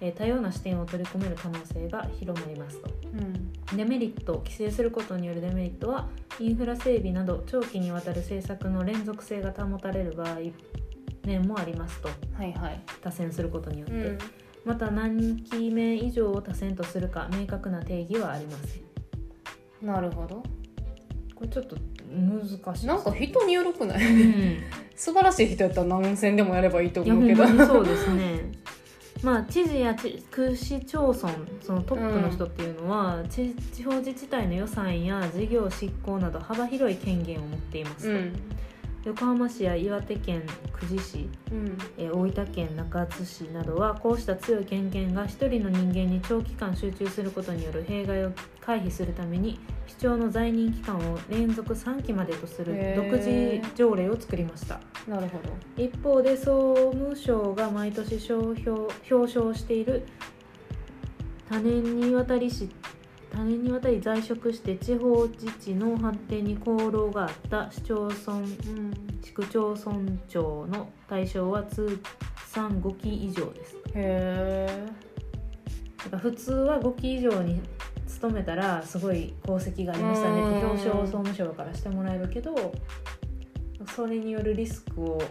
[0.00, 2.90] えー多様な視点を取り込める可能性が広まりますと。
[3.14, 3.76] うん。
[3.76, 6.08] デメリット規制することによるデメリットは
[6.38, 10.36] インフラ整備など長期にわたる政策の連続性が保たれる場合
[11.24, 12.08] 面もありますと。
[12.34, 12.80] はいはい。
[13.00, 14.18] 多選することによって、うん
[14.64, 19.86] また何期目以上を多選とするか明確な定義はありません。
[19.86, 20.42] なるほど。
[21.34, 21.76] これちょっと
[22.10, 22.86] 難しい。
[22.86, 24.04] なんか人によるくない？
[24.04, 24.58] うん。
[24.96, 28.52] 素晴らしい人やったら何戦でもやればいいと思うんけどそうですね。
[29.22, 38.32] まあ知事や地区市町村そのトップの人っていうのは、地地方自治体の予算や事業執行など幅広い権限を持っていますと、うん
[39.08, 40.42] 横浜市や岩手県
[40.78, 41.78] 久慈市うん。
[41.96, 54.78] えー大分県中津市などはこうした強い権限が一人の人間に長期間集中することによる弊害を回避するために市長の在任期間を連続3期までとする独自条例を作りました。
[55.08, 55.82] なるほど。
[55.82, 60.06] 一方で総務省が毎年表彰している
[61.48, 62.68] 多年にわたりし
[63.38, 68.92] 多年にわたり在職して地方自治の発展に功労があった市町村うん。
[69.22, 69.96] 市区町村
[70.28, 72.00] 長の対象は通
[72.48, 73.76] 算5期以上です。
[73.94, 74.66] へ
[75.98, 77.60] だから普通は5期以上に
[78.08, 80.70] 勤めたらすごい功績がありましたねってうん。
[80.70, 82.72] 表彰を総務省からしてもらえるけど
[83.94, 85.22] それによるリスクを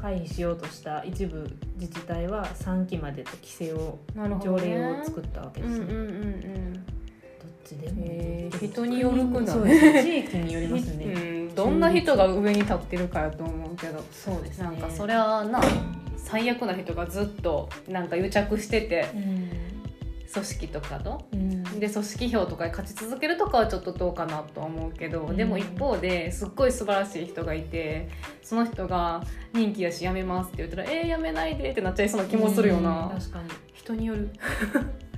[0.00, 6.99] 回避しようとした一部自治体は3期までと規制を条ね、例を作ったわけですね、
[7.70, 9.64] ちでも人によるくないそう。
[9.64, 11.18] ですね地域によりますね、う
[11.52, 14.02] ん、どんな人が上に立ってるかやと思うけど。
[14.10, 14.64] そうですね。
[14.64, 15.60] なんかそれはな
[16.16, 19.50] 最悪な人がずっとなんか癒着しててうん。
[20.32, 21.24] 組織とかと。
[21.32, 21.62] うん。
[21.80, 25.36] で組織票とかで勝ち続けるとかはちょっとどうかなとは思うけど、うん。
[25.36, 28.08] でも一方ですっごい素晴らしい人がいて
[28.42, 32.84] その人が任期やし辞めますって言ったら「えー、辞めないで」ってなっちゃいそうな気もするようん。
[32.84, 33.48] な、確かに。
[33.74, 34.30] 人による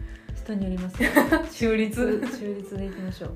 [0.43, 1.11] 人によりますね。
[1.53, 2.21] 中立。
[2.39, 3.31] 中立でいきましょう。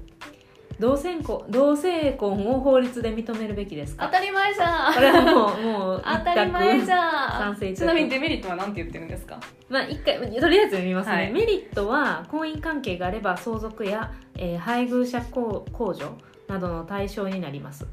[0.78, 4.06] 同性婚同性婚を法律で認めるべきですか？
[4.06, 4.94] 当たり前じゃん。
[4.94, 6.92] これはもうもう当たり前じん。
[6.92, 9.40] ゃん賛成ちなみにデメリットは何て言ってるんですか？
[9.70, 11.32] まあ一回とりあえず読みますね、はい。
[11.32, 16.12] メリットは婚姻関係があれば相続や、えー配偶者控控除
[16.46, 17.86] などの対象になります。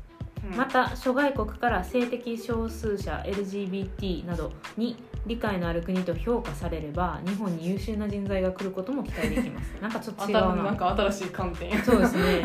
[0.58, 9.72] また諸外国から性的少数者 LGBT などに理解のある国と評価されれば日本に優秀な人材が来ることも期待できます。
[9.82, 10.56] なんかちょっと違うな。
[10.56, 11.82] なんか新しい観点。
[11.82, 12.44] そうですね。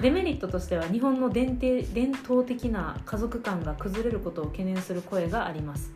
[0.00, 5.92] デメリットとしては日本の伝統伝統的な家族観が崩れることを懸念する声があります。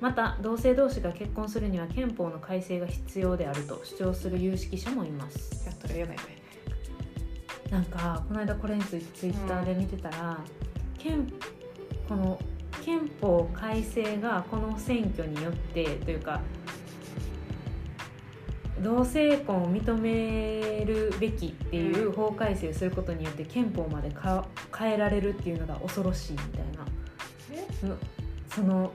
[0.00, 5.64] また同性同士が結婚するには憲法の改正が必要であると主張する有識者もいます。
[5.66, 6.42] やったら嫌だよね
[7.70, 10.38] なんかこの間これについてツイッターで見てたら、
[10.98, 11.32] 憲
[12.06, 12.38] この
[12.84, 16.40] 憲法改正がこの選挙によってというか
[18.80, 26.84] 同性婚を認めるべきっていう法改正をすることによって憲法までか変えられるっていうのが恐ろしいみたいな。
[27.80, 27.96] その
[28.48, 28.92] その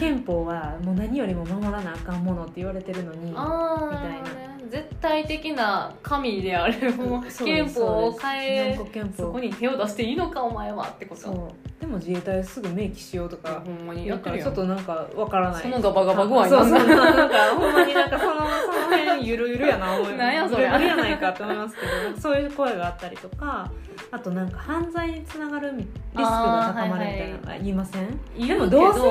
[0.00, 4.46] 憲法はもう何よりも守らなあかんものって言われてるのにあみたいな。
[4.46, 8.78] な絶対的な神であるも憲法を変え
[9.16, 15.62] そこに手を出していいのかお前はってことでも自衛隊すぐ明記しようとかほんまにだやってるちょっとなんかわからない。
[15.62, 20.64] そのガバガバ具合そうそうなんかほんまになんかそのその辺ゆるゆるやな思いなんやそれ。
[20.64, 21.80] ゆるゆるやないかって思いますけ
[22.14, 23.72] どそういう声があったりとか
[24.10, 29.06] あとなんか犯罪につながるリスクが高まるみたいなのが言いません、でも言うけど同性で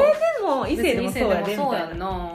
[0.46, 2.06] も異性でもそうやでみたいな。
[2.06, 2.32] な。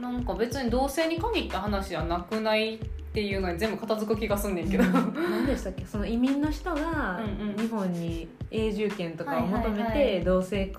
[0.00, 2.78] なんか別に同性に限った話じゃなくないっ
[3.14, 5.84] ていうのに全部片付く気がすんねんけど、何でしたっけ？
[5.84, 7.56] その移民の人がうんうん。
[7.56, 10.72] 日本に永住権とかを求めてい同性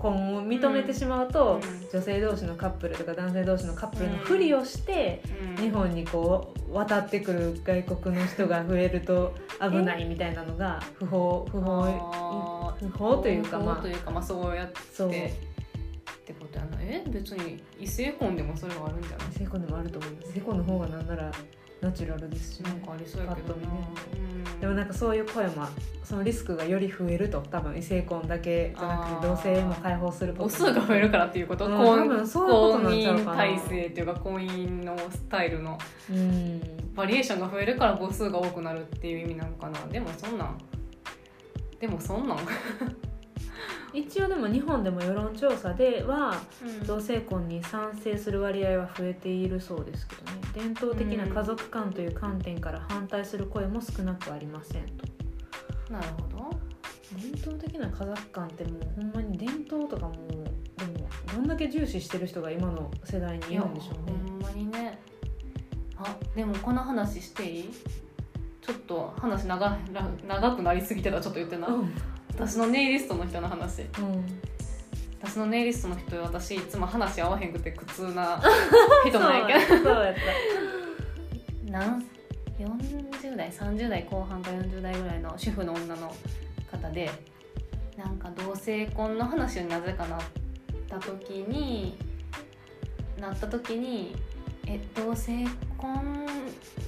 [0.00, 1.88] 婚を認めてしまうと、うん。
[1.92, 5.22] 女性同士のカップルとか男性同士のカップルのふりをして、
[5.58, 5.62] うん。
[5.62, 13.74] 日本にこう渡ってくる外国の人が増えると危ないみたいなのが不法不法不法というか不まあ。
[13.76, 15.32] 法というかまあそうやって。
[16.30, 16.78] ってことやな。
[16.80, 19.32] え別に異性婚でもそれはあるんじゃない？
[19.32, 20.32] 成婚でもあると思います。
[20.32, 21.32] 成婚の方がなんなら
[21.80, 25.66] ナチュラルですしねなんかありそうやけどな、パッうんでもなんかそういう声も
[26.04, 33.44] そのリスクがより増えると多分異性婚だけじゃなくて同性も解放すること母数が増えるからっていうこと、うん婚多分そういうこと婚なんちゃうかな。
[33.44, 35.78] 姻体制っていうか婚姻のスタイルの
[36.10, 36.60] うん。
[36.94, 39.78] バリエーションが増えるから母数が多くなるっていう意味なのかな。
[39.86, 40.58] でもそんなん。
[41.78, 42.38] でもそんなん、
[43.92, 46.40] 一応でも日本でも世論調査では
[46.86, 50.40] 同性婚に賛成する割合は増えているそうですけどね。
[50.54, 55.92] 伝統的な家族観という観点から反対する声も少なくありませんと。
[55.92, 56.50] なるほど。
[57.16, 60.14] 伝統的な家族観ってもうほんまに伝統とかも
[60.76, 64.12] でもどんだけ重視してる人が今の世代にいるんでしょうね。
[64.24, 65.00] ほんまにね。
[65.96, 67.70] あでもこの話していい？
[68.62, 69.76] ちょっと話長
[70.28, 71.92] 長くなりすぎてたちょっと言ってな、うん
[72.40, 73.82] 私のネイリストの人の話。
[73.82, 74.40] うん。
[75.22, 78.40] 私のネイリストの人私いつも話合わへんくて苦痛な
[79.06, 80.14] 人なんやけどそうやっ
[81.66, 82.04] なん
[82.58, 86.14] ？40代30代後半か40代ぐらいの主婦の女の
[86.70, 87.10] 方で
[87.98, 90.20] なんか同性婚の話になぜかなっ
[90.88, 91.98] た時に
[93.18, 94.16] なった時に
[94.66, 96.19] え同性婚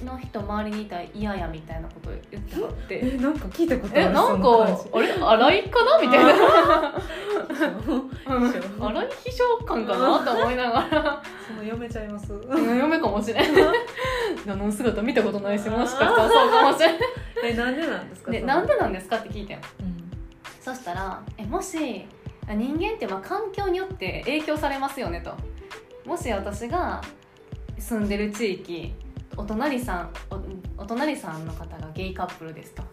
[0.03, 2.99] の人周りにいたら嫌やみたいなこと言ってはって。
[3.03, 4.49] えなんか聞いたことあるえなんか
[4.93, 5.11] あれ？
[5.21, 6.01] 荒いかな？
[6.01, 6.95] みたいな。
[8.79, 10.19] 荒い秘書感かな？
[10.19, 11.23] と思いながら。
[11.47, 13.45] その読めちゃいます嫁かもしれん
[14.47, 16.99] あの姿見たことないしもしかしたらそうかもしれん
[17.43, 19.63] えなんでなんですかでなんでなんですかって聞いてんうん
[20.61, 22.05] そしたらえもし
[22.47, 25.35] あ人間ってまあ環境によって影響されますよねと
[26.09, 27.01] もし私が
[27.77, 28.93] 住んでる地域
[29.37, 30.13] お隣さん
[30.77, 32.83] おお隣さんの方がゲイカップルですと。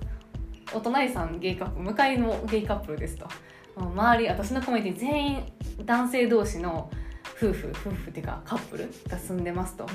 [0.72, 3.26] お隣さんゲイカップル向かいのゲイカップルですと。
[3.76, 5.53] 周り私のコミュニティ全員
[5.85, 6.90] 男性同士の
[7.37, 9.87] 夫婦夫婦っていうかカップルが住んでますと。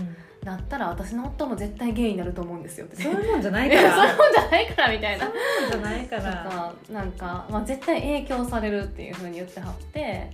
[0.44, 3.82] なったら私の夫も絶対ゲイになると思うんですよってそういうもんじゃないから。
[3.96, 5.26] そういうもんじゃないからみたいな。
[5.26, 6.22] そういうもんじゃないから。
[6.24, 10.30] かなんか、まあ、絶対影響されるっていうふうに言ってはって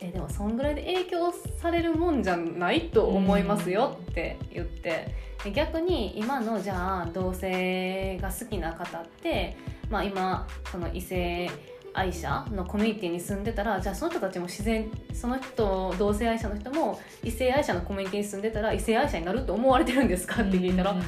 [0.00, 5.14] えでもそんぐらいで影響されるもんじゃないと思いますよって言ってで
[5.54, 9.56] 逆に今のじゃあ同性が好きな方って、
[9.88, 11.50] まあ、今その異性
[11.94, 20.42] 愛者のコミュニティに住んでたらじゃあその人たちも自然その人同性愛者の人も異性愛者のコミュニティに住んでたら異性愛者になると思われてるんですか？
[20.42, 21.02] って聞いたら、うん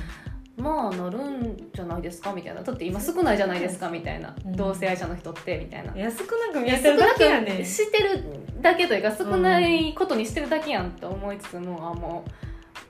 [0.57, 2.33] まあなるんじゃないですか？
[2.33, 2.63] みたいな。
[2.63, 3.89] だって今少ないじゃないですか？
[3.89, 4.57] みたいな、うん。
[4.57, 5.97] 同性愛者の人ってみたいな。
[5.97, 7.65] 安くなく見えてるだけやねん。
[7.65, 8.25] してる
[8.61, 12.31] だけというか少ないことにしてるだけやんと思いつつも、あもう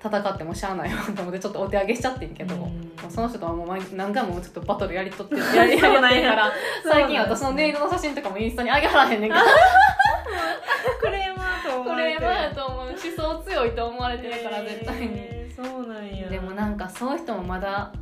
[0.02, 3.10] 戦ってもしゃあないわと思ってちょっとお手上げしちゃってんけど、うん。
[3.10, 6.52] その人とはもう毎何回もちょっとバトルやりとって やりやりとってるから
[6.84, 9.44] 最近私のネイルの写真とかもインスタに上げはらへんねんけど。
[11.00, 12.26] クレーマーと思これわれてる。
[12.26, 15.10] はやと思う思想強いと思われてるから絶対に。
[15.14, 16.28] えーそうなんや。
[16.28, 17.92] でもなんかそういう人もまだ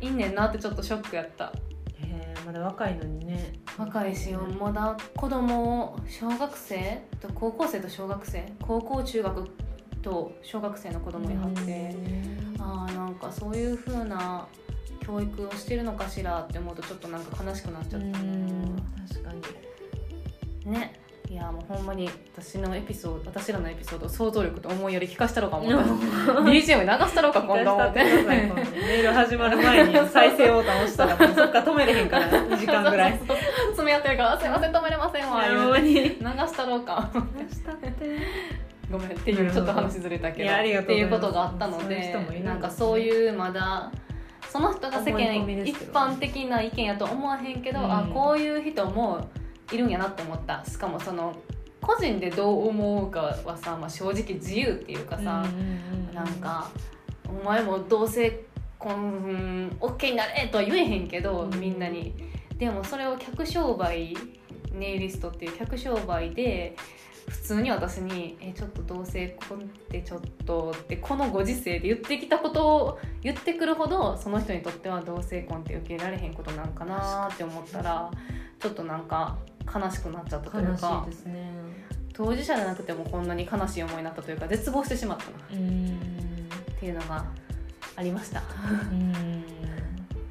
[0.00, 1.52] いんねんなってちょっとショックやった。
[2.00, 3.52] へーまだ若いのにね。
[3.76, 9.44] 若いしまだ子供小学生と高校生と小学生高校中学
[10.04, 11.94] と小学生の子供にはって
[12.60, 14.46] あーなんかそういう風な
[15.00, 18.18] 教育をしてるのかしらって思うとちょっとなんか悲しくなっちゃうった。
[18.18, 18.76] ん
[19.08, 19.32] 確か
[20.66, 20.72] に。
[20.72, 21.00] ね。
[21.30, 25.78] いやもうほんまに私のエピソード私らのエピソード想像力と思いやり聞かしたろうか思った
[26.42, 28.04] BGM 流したろうか今度思って。
[28.04, 33.18] メール始まる前に再生ボタン押したらもう そっから止めれへんから2時間ぐらい。
[33.18, 35.94] 詰め合ってるから「すいません止めれませんわ」言うに。
[35.94, 37.10] 流したろうか
[37.50, 38.18] したって
[38.90, 43.90] ごめんっていうちょっと話ずれたけどっていうことがあったのでなんかそういうまだ
[44.50, 49.28] その人が世間一般的な意見やと思わへんけど、うんあこういう人も
[49.72, 50.64] いるんやなって思った。
[50.64, 51.34] しかもその
[51.80, 55.44] 個人でどう思うかはさ、まあ、正直自由っていうかさ、
[56.14, 56.68] なんか
[57.28, 58.44] 「お前も同性
[58.78, 58.98] 婚、う
[59.32, 61.60] ん、OK になれ!」とは言えへんけど、うん。
[61.60, 62.14] みんなに。
[62.56, 64.16] でもそれを客商売
[64.72, 66.76] ネイリストっていう客商売で
[67.28, 78.10] 普通に私に「えちょっと同性婚ってちょっと」ってこのご時世で言ってきたことを言ってくるほどその人にとっては同性婚って受け入れられへんことなんかなって思ったら
[78.58, 79.38] ちょっとなんか
[79.74, 81.54] 悲しくなっちゃったというかね。
[82.14, 85.30] 当事者じゃなくてもこんなに悲しい思いになったというか絶望してしまったな。
[85.52, 85.98] うん。
[86.76, 87.24] っていうのが
[87.96, 88.40] ありました。
[88.92, 89.12] うん。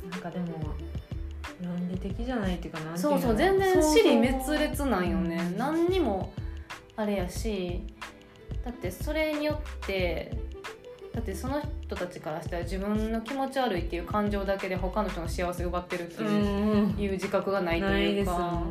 [0.10, 0.46] なんかでも
[1.62, 5.58] 論理的じゃないっていうかそうそうの全然死に滅裂なんよね、うん。
[5.58, 6.32] 何にも
[6.96, 7.82] あれやし
[8.64, 10.32] だってそれによって
[11.14, 18.64] だってその人たちからしたら自分の気持ち悪いっていう感情だけで他の人の幸せを奪ってるってういう,、自覚がないとないいうか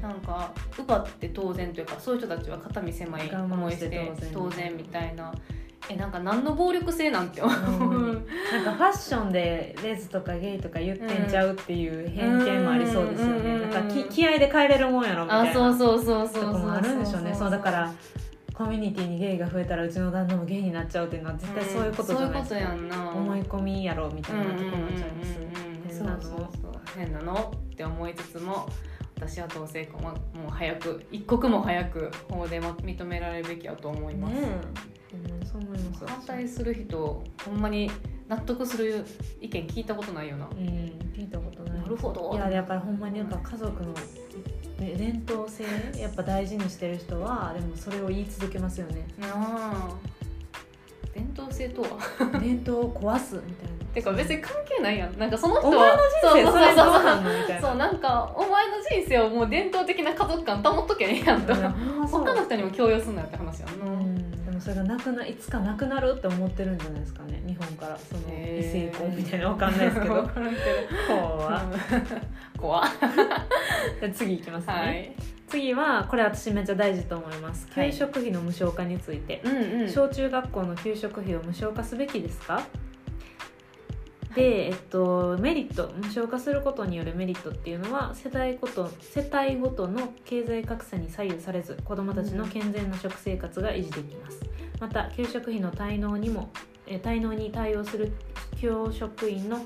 [0.00, 5.32] なんか奪って当然というかそういう人たちは肩身狭い思いして当然みたいな
[5.90, 8.26] えなんか何の暴力性なんて思う、うん。
[8.52, 15.50] なんかファッションでレズとかゲイとか言ってんちゃうっていう偏見もありそうですよね、うんなんかき気合で変えれるもんやろみたいな。
[15.50, 17.22] あそうそうそうそうとこもあるんでしょう。
[17.22, 17.94] ねそうだからそ
[18.54, 25.38] コミュニティにゲイが増えたらうちの旦那もゲイになっちゃうっていうのは絶対そういうことじゃないですか、そういうことやんな思い込みやろみたいなところになっちゃいます、
[26.96, 28.68] 変なのって思いつつも
[29.16, 34.40] 私は同性婚はもう早く一刻も早く法でも認められるべきやと思います、ね
[35.44, 36.06] そう思います。
[36.06, 37.88] 反対する人ほんまに
[38.28, 39.04] 納得する
[39.40, 40.46] 意見聞いたことないよな。
[40.46, 40.56] うん
[41.14, 41.78] 聞いたことない。
[41.80, 42.32] なるほど。
[42.34, 45.64] いやだからほんまになんか家族のね伝統性
[46.00, 49.06] やっぱ大事にしてる人は でもそれを言い続けますよね。
[49.22, 49.94] あ。
[51.14, 51.88] 伝統性とは？
[52.40, 55.18] 伝統を壊すみたいなてか別に関係ないやん。
[55.18, 56.02] なんかその人お前の人
[56.34, 57.04] 生そうそうそうそう。
[57.04, 57.30] なんの？
[57.40, 57.68] みたいな。
[57.68, 67.42] そうなんかお前の人生をもう伝統的な家族感保っとけねえやんと他の人にも強要すんなよって話やんでもそれがなくないつかなくなるって思ってるんじゃないですかね。
[67.46, 70.14] 日本からその異性婚みたいなわかんないですけど。
[70.14, 70.62] 分からんけど
[71.08, 71.62] 怖
[72.58, 72.88] 怖っ。
[74.00, 75.12] じゃあ次いきますね、はい。
[75.48, 77.68] 次はこれ私めっちゃ大事と思います。
[77.70, 77.90] はい。
[77.90, 79.90] 給食費の無償化について、うんうん。
[79.90, 82.62] 小中学校の給食費を無償化すべきですか？
[84.34, 94.40] で、えっと、メリット無償化することによるメリットっていうのは世帯ごと世帯ごとの経済格差に左右されず子どもたちの健全な食生活が維持できます。
[94.80, 96.50] また給食費の滞納にも
[96.86, 98.12] え滞納に対応する
[98.60, 99.58] 教職員の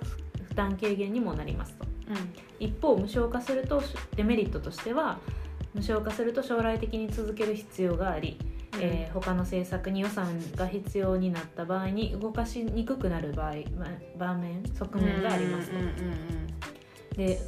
[0.48, 1.86] 負担軽減にもなりますと。
[2.58, 3.82] 一方無償化すると
[4.16, 5.18] デメリットとしては
[5.74, 8.38] 無償化すると将来的に続ける必要があり、
[8.80, 13.86] えー他の政策に予算が必要になった場合に動かしにくくなる場合、ま
[14.18, 17.16] 場面側面がありますと。
[17.16, 17.40] で、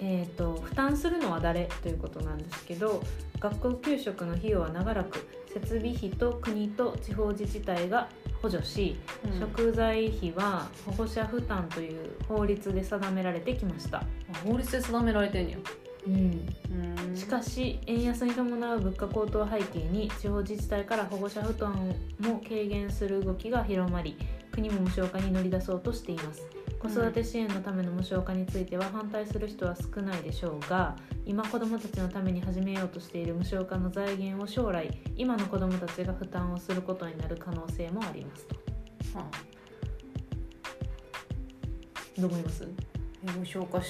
[0.00, 3.02] えー、と負担するのは誰ということなんですけど
[3.38, 8.08] 学校給食の費用は長らく設備費と国と地方自治体が
[8.42, 13.98] 補助し、うん食材費は保護者負担という法律で定められてきました。
[13.98, 14.04] あ
[14.44, 15.58] 法律で定められてんねや
[16.06, 17.16] うん。
[17.16, 24.16] しかし円安に伴う物価高騰を背景に地方自治体から保護者負担も軽減する動きが広まり
[24.52, 26.42] 国も無償化に乗り出そうとしています。
[26.78, 30.94] 子育て支援のための無償化については反対する人は少ないでしょうが
[31.24, 38.56] 今子どもたちのために始めようとしている無償化の財源を将来今の子どもたちが負担をすることになる可能性もありますと。
[39.18, 39.24] は
[42.18, 42.68] どう思います？
[43.26, 43.80] あ無償化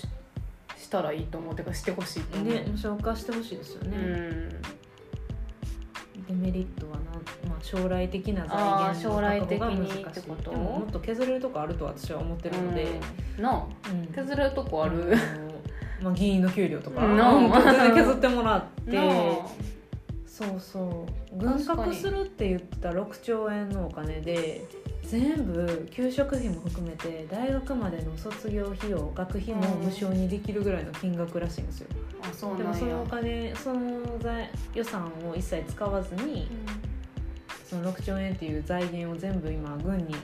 [0.84, 1.54] ししたらいいと思う。
[1.56, 4.48] てかしてほしいと思う、ね無償化してほしいですようね、ん。
[6.28, 7.04] デメリットはなん、
[7.48, 10.50] まあ、将来的な財源将来的にってこと？
[10.50, 13.00] でももっと削れるとこあると私は思ってるので、
[13.38, 13.42] うん。
[13.42, 13.66] な
[14.14, 15.16] 削れるとこある、の
[16.02, 17.00] まあ、議員の給料とか、
[17.94, 18.98] 削ってもらって。
[20.26, 21.38] そうそう。
[21.38, 24.66] 軍拡するって言ってた6兆円のお金で
[25.06, 31.88] 全部給食費も含めて大学までの卒業費用学費も無償にできるぐらいの金額らしいんですよ、
[32.22, 36.48] あそうでもそのお金その財予算を一切使わずに
[37.68, 40.14] その6兆円っていう財源を全部今軍に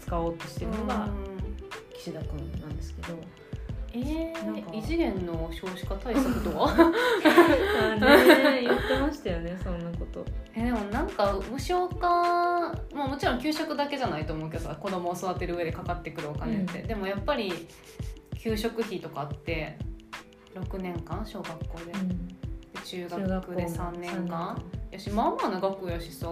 [0.00, 1.08] 使おうとしてるのが
[1.94, 3.18] 岸田君なんですけど、
[3.92, 6.70] えー、異次元の少子化対策とは？
[6.72, 10.24] あね言ってましたよねそんなこと。
[10.54, 16.86] えでもなんか無償化、まあ、もちろん給食だけじゃないと思うけどさ子供を育てる上でかかってくるお金って、うん。
[16.86, 17.52] でもやっぱり
[18.38, 19.76] 給食費とかって
[20.54, 21.24] 6年間？
[21.26, 21.98] 小学校で,、で
[22.84, 24.62] 中中学で3年間？
[24.90, 26.28] やしまあまあな学校やしさ。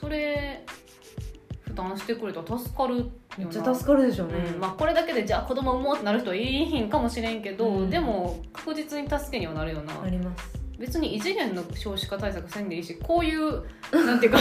[0.00, 0.64] それ
[1.60, 7.90] 負担してくれたら助かるよなめっちゃ助かるでしょうね、うんまあ、これだけでじゃあ子供産もうってなる人はいいひんかもしれんけど、うん。
[7.90, 10.02] でも確実に助けにはなるよな。
[10.02, 10.66] あります。
[10.78, 14.38] 別に異次元の少子化対策せんでいいしこういうなんていうか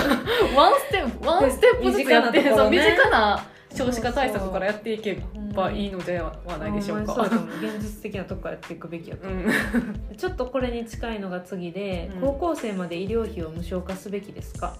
[0.54, 2.52] ワンステップワンステップずつやってね。
[2.54, 5.22] そう身近な少子化対策からやっていけ
[5.54, 7.14] ばうんいいのではないでしょうか。
[7.14, 12.22] うう現実的なとこからやっていくべきやと思う、うん、 ちょっとこれに近いのが次で、うん。
[12.22, 14.76] 高校生まで医療費を無償化すべきですか？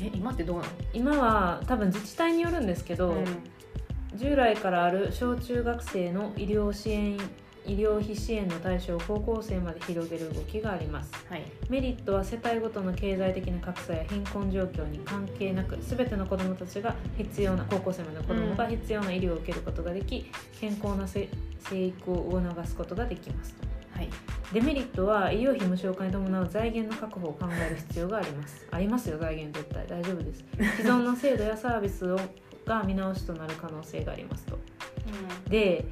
[0.00, 3.24] え今ってどうな今は多分自治体によるんですけど、の、
[4.14, 7.18] 従来からある小中学生の医療支援
[7.66, 11.12] 医療費支援の対象を高校生まで広げる動きがあります。
[11.28, 11.42] はい。
[11.68, 20.30] メリットは世帯ごとの経済的な格差や貧困状況に関係なく全ての子どもたちが必要な高校生までの子どもが必要な医療を受けることができ、
[20.60, 21.28] 健康なせ
[21.68, 24.10] 生育を促すことができますはい。
[24.52, 28.66] デメリットは医療費無償化に伴う財源の確保を考える必要があります。
[28.70, 29.86] ありますよ財源絶対。
[29.86, 30.44] 大丈夫です。
[30.76, 32.18] 既存の制度やサービスを
[32.66, 34.58] が見直しとなる可能性がありますと。
[35.48, 35.84] で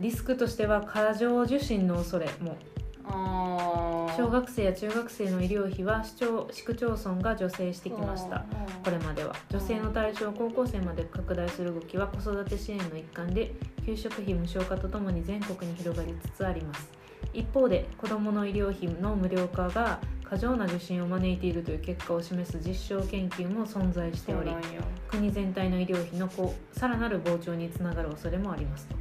[0.00, 2.56] リスクとしては過剰受診の恐れも。
[4.16, 8.44] 小学生や中学生の医療費は市町市区町村が助成してきました。
[8.84, 9.34] これまでは。
[9.48, 13.54] 女性の対象を高校生まで拡大する動きは子育て支援の一環で
[13.86, 16.97] 給食費無償化とともに全国に広がりつつあります
[17.32, 24.50] 一方で子どもの医療費の無料化が過剰な受診を招いているという結果を示す実証研究も存在しており
[25.08, 28.96] 国全体の医療費のこうさらなる膨張につながる恐れもありますと。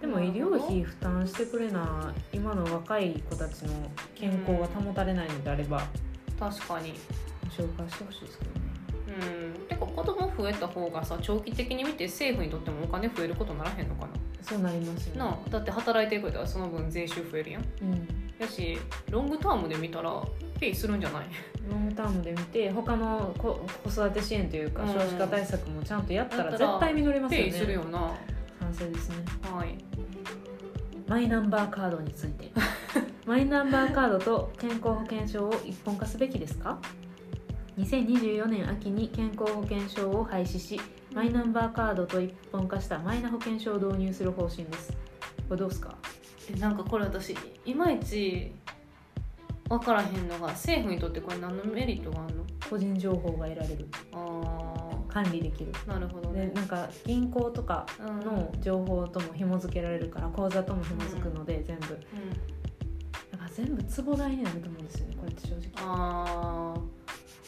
[0.00, 3.72] でも医療費負担してくれな今の若い子たちの
[4.16, 5.82] 健康が保たれないのであれば
[6.40, 6.94] 確かに。
[7.44, 8.60] 無償化してほしいですけどね。
[9.08, 14.08] うん子供増えた方がさ長期的に見て政府にとってもお金増えることならへんのかな？
[14.42, 15.18] そうなりますよね。
[15.20, 17.62] なあだって働いてくれたらその分税収増えるやん。
[17.82, 18.08] うん。
[18.38, 18.78] やし
[19.10, 20.22] ロングタームで見たら
[20.58, 21.26] ペイするんじゃない？
[21.70, 23.54] ロングタームで見て他の子
[23.84, 24.92] 子育て支援というかうん。
[24.92, 28.12] 少子化対策もちゃんとやったら絶対実りますよペイするねよな。
[28.60, 29.16] 賛成ですね。
[29.52, 29.78] はい。
[31.06, 32.50] マイナンバーカードについて。
[33.26, 36.78] マイナンバーカードと健康保険証を一本化すべきですか？
[37.78, 40.80] 2024年秋に健康保険証を廃止し
[41.14, 44.92] マイナンバーカードと一本化したマイナ保険証を導入する方針です。
[45.48, 45.94] これどうですか？
[46.54, 48.52] えなんかこれ私いまいち
[49.68, 52.44] 分からへんのが政府にとってこれ何のメリットがあるの？
[52.68, 53.86] 個人情報が得られる。
[54.12, 55.72] あ管理できる。
[55.86, 56.46] あなるほどね。
[56.48, 58.20] でなんか銀行とかうん。
[58.20, 61.94] の情報とも紐付けられるから口座とも紐付くので全部。
[61.94, 62.00] うん。
[63.30, 65.62] だから全部壺代になると思うんですよねこれって正直。
[65.76, 66.80] ああ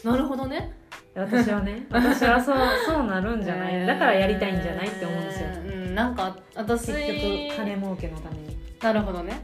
[0.05, 0.73] なるほどね。
[1.15, 3.87] 私はね 私はそうそうなるんじゃない。
[3.87, 5.49] だからやりたいんじゃないって思うんですよ。
[5.67, 7.07] うんなんか私結
[7.53, 8.57] 局金儲けのために。
[8.83, 9.41] なるほどね。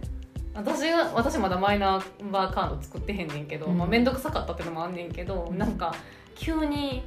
[0.55, 3.79] 私が私まだマイナンバーカード作ってへんねんけど、うん。
[3.79, 5.59] まあ、面倒くさかったってのもあんねんけど、うん。
[5.59, 5.95] なんか
[6.35, 7.05] 急に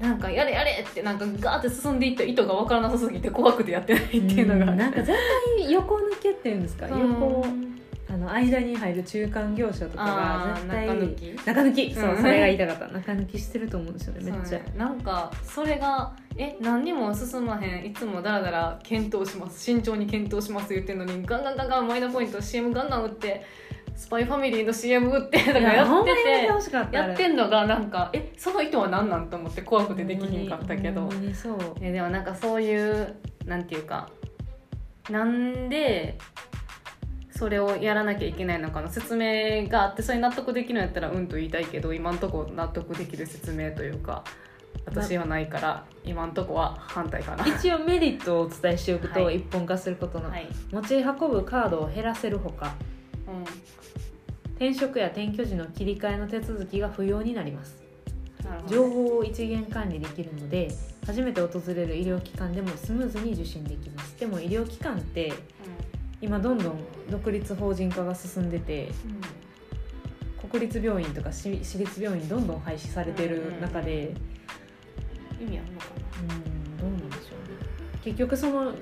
[0.00, 5.12] なんかやれやれってなんかガーって進んでいった意図が分からなさすぎて怖くてやってないっていうのが、うんなんか絶
[5.58, 6.88] 対横抜けっていうんですか？
[6.88, 6.96] 横
[7.44, 7.78] うん
[8.10, 11.46] あの間に入る中間業者とかが絶対中抜き？
[11.46, 11.94] 中抜き。
[11.94, 12.88] そううんそれが言いたかった。
[12.88, 14.58] 中抜きしてると思うんですよねめっちゃ。
[14.58, 14.64] ね。
[14.76, 17.86] なんかそれがえ何にも進まへん。
[17.86, 19.62] いつもだらだら検討します。
[19.62, 23.44] 慎重に検討します言ってんのにガンガンガンガンマイナポイント CM ガンガン打って
[23.94, 31.08] スパイファミリーの CM 打ってとかいややっててやってんのがなんかえその意図は何なんと思って怖くてできひんかったけど。
[31.32, 31.58] そう。
[31.80, 34.10] えでもなんかそういうなんていうか
[35.10, 36.18] なんで
[37.40, 44.24] それをやらなきゃいけないのかの説明があってそれに納得できるんやったらうんと言いたいけど今んとこ納得できる説明というか
[44.84, 47.46] 私はないから今んとこは反対かな。
[47.46, 49.36] 一応メリットをお伝えしておくと、はい。
[49.38, 52.74] 一本化することの、はい、持ち運ぶカードを減らせるほか
[53.26, 53.42] うん。
[54.56, 57.80] 転職や転居時の切り替えの手続きが不要になります。
[58.68, 60.68] 情報を一元管理できるので
[61.06, 64.18] 初めて訪れる医療機関でもスムーズに受診できます。
[64.18, 65.32] でも医療機関って
[66.20, 66.78] 今どんどん
[67.10, 68.88] 独立法人化が進んでて
[70.42, 74.14] うん国立病院とか私私立病院どんどん廃止されてる中で
[75.40, 75.86] 意味あるのか
[76.20, 77.30] うんどうなんでしょうね。
[78.02, 78.72] 結局その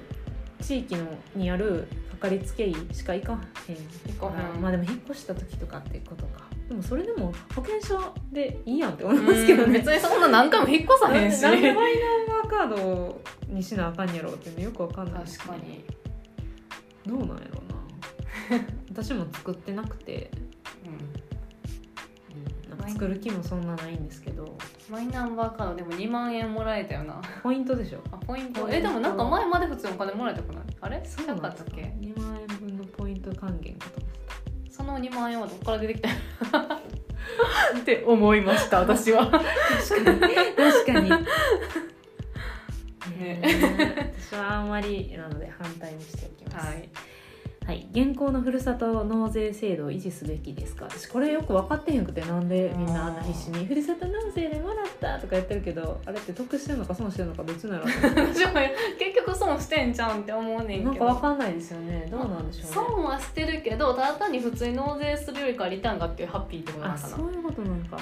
[0.63, 3.33] 地域のにあるかかりつけ医しか行か
[3.69, 3.77] へん。
[4.15, 6.45] 行かまあでも引っ越した時とかってことか。
[6.69, 9.65] でもそれでも保険証でいいやんって思いなますけどね。
[9.65, 15.85] うん別にそんな何回も引っ越さへんしなんでマイナンバーカードにしなあかんやろうっていうのよくわかんないです確かに、
[17.09, 17.63] どうなんやろ
[18.51, 18.61] うな。
[18.91, 20.31] 私も作ってなくて、
[20.85, 20.89] う
[22.69, 22.71] ん。
[22.71, 24.57] なんか作る気もそんなないんですけど。
[24.91, 27.21] マイナンバーカードでも2万円もらえたよな。
[27.43, 27.99] ポイントでしょ。
[28.13, 28.63] あポイント。
[28.63, 28.77] ポイント。
[28.79, 30.63] えでもなんか前まで普通にお金もらえたくない？
[30.81, 31.03] あれ？
[31.05, 34.13] そうなかかったっけ？2万円分のポイント還元かと思っ
[34.65, 36.09] てその2万円はどっから出てきた？
[37.79, 39.27] って思いました私は。
[39.27, 40.21] た確かに。
[40.57, 41.11] 確かに。
[43.19, 43.41] ね。
[43.41, 46.67] ね私はあんまりなので反対にしておきます。
[46.67, 46.89] はい。
[47.67, 50.87] はい、現行のふるさと納税制度を維持すべきですか？
[50.87, 62.09] 私これよく分かってへんくてなんでみんなあんな必死に「ふるさと納税でもらった」とかやってるけどあれって得してるのか損してるのかどっちなの 結局損してんじゃんって思うねんなんか分けどかんないですよね。
[62.11, 62.73] どうなんでしょうね。
[62.73, 67.17] 損はしてるけどただ単に普通に納税するよりかはリターンがあってハッピーってことなあのかな。
[67.17, 67.99] そういうことなんか。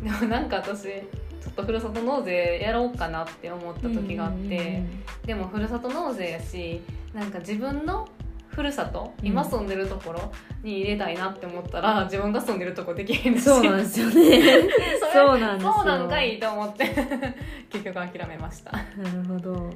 [0.00, 1.02] でもなんか私
[1.42, 4.82] ちょっとふるさと納税やろうかなって思った時があって、
[5.26, 6.80] でもふるさと納税やし
[7.12, 8.08] なんか自分の
[8.48, 9.26] ふるさと、うん。
[9.26, 10.30] 今住んでるところ
[10.62, 13.40] に入れたいなって思ったら自分が住んでるとこできへんし。
[13.42, 14.42] そうなんですよね。
[15.12, 15.72] そうなんですよ。
[15.74, 16.84] そうなんかいと思って
[17.70, 18.72] 結局諦めました。
[18.72, 18.82] な
[19.12, 19.70] るほど。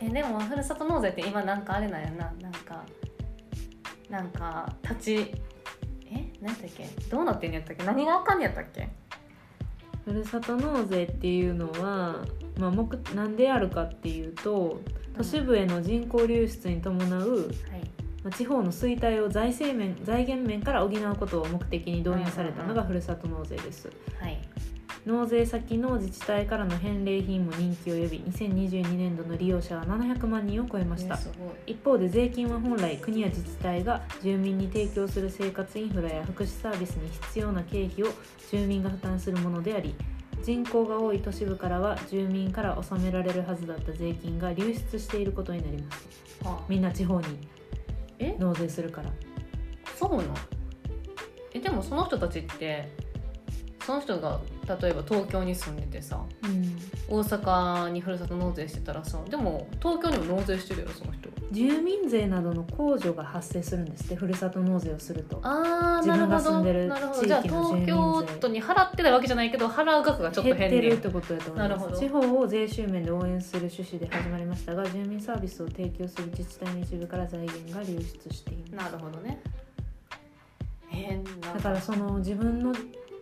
[0.00, 2.32] えでもふるさと納税って今なんかあれなんやな。
[2.40, 2.84] なんか
[4.08, 5.16] なんか立ち
[6.10, 6.84] え何だっけ？
[7.10, 7.84] どうなってんやったっけ？
[7.84, 8.88] 何があかんやったっけ？
[10.06, 12.24] ふるさと納税っていうのは、
[12.58, 14.80] まあ、目なんであるかっていうと
[15.16, 17.50] 都市部への人口流出に伴うはい。
[18.22, 23.90] まあ地方の衰退を財政面財源面から補うことを目的に導入されたのがふるさと納税です。
[24.20, 24.38] はい
[25.06, 31.16] 納税先の自治体からの返礼品も人気を呼び2022年度の利用者は700万人を超えました。
[31.64, 38.08] 一方で税金は本来国や自治体が住民に提供する生活インフラや福祉サービスに必要な経費を
[38.50, 39.94] 住民が負担するものであり
[40.42, 46.08] 人口が多い都市部からは住民から納められるはずだった税金が流出していることになります。
[46.44, 46.64] あ。
[46.68, 47.26] みんな地方に
[48.18, 48.34] え？
[48.40, 49.10] 納税するから。
[49.94, 50.26] そうなん
[51.54, 52.90] えでもその人たちって
[53.84, 54.40] その人が
[54.80, 56.76] 例えば東京に住んでてさうん。
[57.08, 61.28] 大阪にふるさと納税してたらさでも東京にも納税してるよその人。
[61.52, 65.38] 住民税などの控除が発生するんですってふるさと納税をすると。
[65.42, 67.20] あ自分が住んでるなるほど。
[67.20, 71.94] 地じゃあ東京都に払ってないわけじゃないけど払う額がちょっと減ってるってことだと思いまなるほど。
[71.94, 78.90] す地方を税収面で応援する趣旨で始まりましたが住民サービスを提供する自治体の一部から財源が流出しています。
[78.92, 79.40] なるほどね。
[80.88, 82.74] 変なだからその自分の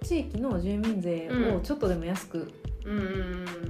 [0.04, 2.52] 地域の住民税をちょっとでも安く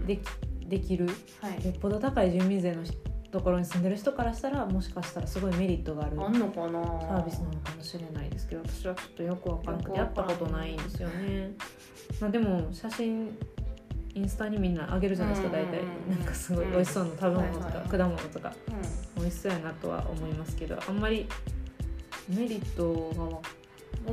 [0.06, 0.20] でき,、
[0.66, 1.06] できる。
[1.40, 1.64] はい。
[1.64, 2.82] よっぽど高い住民税の
[3.30, 6.82] ところに住んでる人からしたらもしかしたらすごいメリットがあるあんのかな？
[6.82, 11.50] サービスなのかもしれないですけど私はちょっとよくわからなくてやったことないんですよね、
[12.20, 13.36] まあ、でも写真
[14.14, 15.80] インスタにみんなあげるじゃないですか大体。
[16.08, 18.52] なんかすごい美味しそうな食べ物とか果物とか。
[19.16, 21.26] う美味しそうやなとは思いますけどあんまり
[22.28, 23.38] メリットが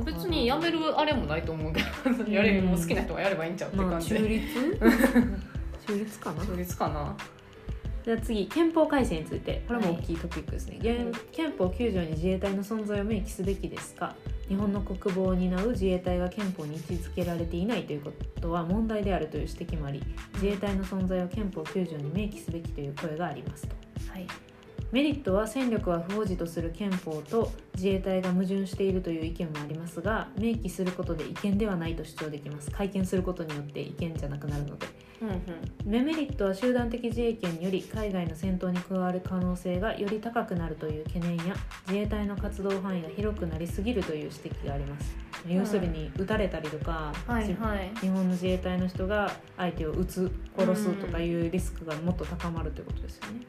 [0.04, 1.82] 別にやめるあれもないと思うけ
[2.24, 4.20] どやれもう好きな人がやればいいんちゃうってまあ感じで。
[4.20, 4.78] 中立？
[5.86, 6.44] 中立かな？
[6.46, 7.16] 中立かな。
[8.04, 9.62] じゃあ次憲法改正について。
[9.68, 14.14] これもはい大きいトピックですね、現憲法9条に自衛隊の存在を明記すべきですか？
[14.48, 20.02] 日本の国防を担う自衛隊が憲法に位置づけられていないということは問題であるという指摘もあり
[20.34, 23.74] 自衛隊の存在を憲法9条に明記すべきという声がありますと。
[24.12, 24.26] はい
[24.92, 32.70] メリットは戦力は不保持とする憲法と自衛隊が矛盾しているという意見もありますが明記することで違憲ではないと主張できます。
[32.70, 34.86] 改憲することによって違憲じゃなくなるので。
[35.22, 35.90] うんうん。
[35.90, 41.54] デメリットは集団的自衛権により海外の戦闘に加わる可能性がより高くなるという懸念や
[41.86, 45.16] 自衛隊の活動範囲が広くなりすぎるという指摘があります、
[45.48, 47.90] 要するに撃たれたりとか、はいはい。
[48.00, 53.40] 日本の自衛隊の人が相手を撃つ殺すとかいうリスクがもっと高まるということですよね、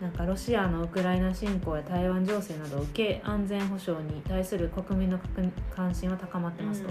[0.00, 5.18] なんかロシアのウクライナ侵攻や台湾情勢などを受け安全保障に対する国民の
[5.70, 6.90] 関心は高まってますと、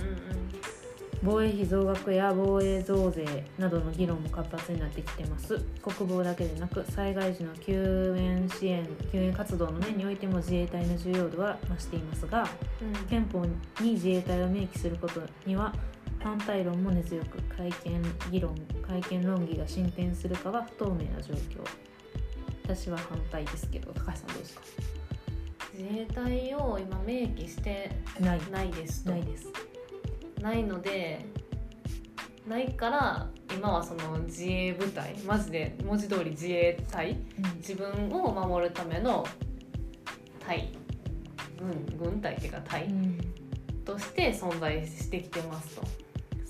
[1.22, 3.26] 防衛費増額や防衛増税
[3.60, 5.60] などの議論も活発になってきてます。
[5.84, 12.48] 国防だけでなく災害時の救援支援救援活動の面においても自衛隊の重要度は増していますが
[12.82, 13.06] うん。
[13.08, 13.46] 憲法
[13.82, 15.76] に自衛隊を明記することには
[16.24, 18.02] 反対論も根強く会見
[18.32, 21.64] 議論会見論議が進展するかは不透明な状況。
[22.64, 24.62] 私は反対ですけど高橋さんどうですか？
[25.74, 28.42] 自衛隊を今明記してない。
[28.52, 29.04] ないです。
[29.04, 29.48] とないです。
[30.42, 31.26] ないので
[32.48, 37.18] ないから今はその自衛部隊マジで文字通り自衛隊
[37.58, 39.26] 自分を守るための
[40.40, 40.72] 隊。
[41.60, 43.18] 軍軍隊っていうか隊うん。
[43.84, 45.82] として存在してきてますと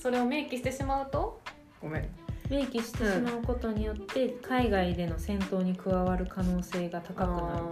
[0.01, 1.39] それを明記してしまうと？
[1.79, 2.09] ごめん。
[2.49, 7.65] 明記してしまうことによって海外での戦闘に加わる可能性が高くなる。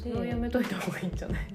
[0.00, 1.54] それはやめといた方がいいんじゃない？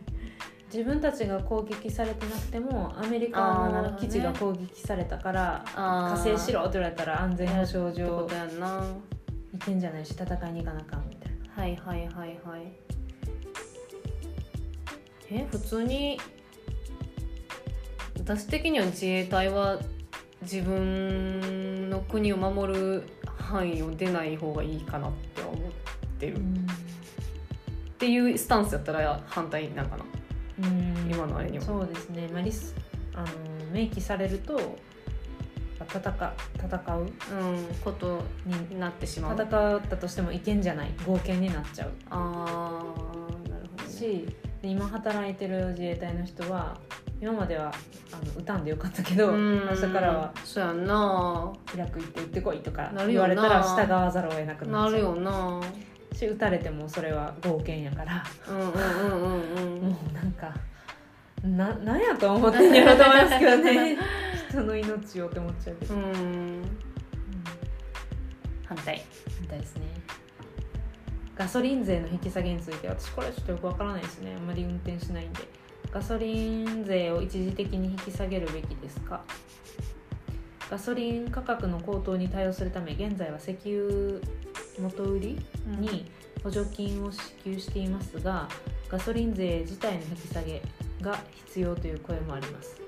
[0.72, 8.28] 自分たちが攻撃されてなくてもアメリカの基地が攻撃されたからあ加勢しろって言われたら安全保障上。
[9.54, 11.64] いけんじゃないし戦いに行かなあかんみたいな。
[11.64, 12.62] はいはいはいはい。
[15.32, 16.20] え普通に
[18.24, 19.80] 私的には自衛隊は
[20.42, 23.04] 自分の国を守る
[23.38, 25.56] 範囲を出ない方がいいかなって思っ
[26.20, 26.40] てる、っ
[27.98, 30.06] ていうスタンスやったら反対なんかな。
[30.64, 31.12] うん。
[31.12, 31.64] 今のあれには。
[31.66, 32.74] そうですね、まあ、リス
[33.14, 33.28] あの
[33.74, 34.58] 明記されると
[35.82, 37.02] 戦戦う。
[37.02, 37.08] うん
[37.84, 39.36] ことになってしまう。
[39.36, 39.46] 戦
[39.78, 40.92] ったとしてもいけんじゃない。
[41.06, 41.92] 合憲になっちゃう。
[42.10, 44.26] あーなるほど、ね、し
[44.64, 46.80] で今働いてる自衛隊の人は
[47.22, 47.74] 今までは
[48.14, 49.66] あの撃たんでよかったけどうん。
[49.66, 51.54] 明日からはそうやんな。
[51.76, 54.98] イラク行って撃ってこいとか言われたら従わざるを得なくなっちゃう。
[54.98, 55.62] なるよな。
[56.14, 58.24] し撃たれてもそれは合憲やから。
[58.48, 58.74] うんうんうん
[59.22, 59.90] うんうん。
[59.90, 60.54] もうなんか
[61.44, 63.98] ななんやと思ってんやろと思いますけどね。
[64.50, 66.04] 人の命をって思っちゃうけど、うん。
[66.04, 66.62] うん。
[68.66, 69.04] 反対。
[69.42, 69.84] みたいですね
[71.36, 74.36] ガソリン税の引き下げについて私これちょっとよくわからないですね。
[74.38, 75.40] あんまり運転しないんで。
[75.92, 79.24] ガソリン税を一時的に引き下げるべきですか？
[80.70, 84.20] ガソリン価格の高騰に対応するため現在は石油
[84.80, 86.10] 元売りに
[86.44, 88.48] 補助金を支給していますが
[88.90, 90.64] ガソリン税自体の引き下げ
[91.02, 92.82] が必要という声もあります。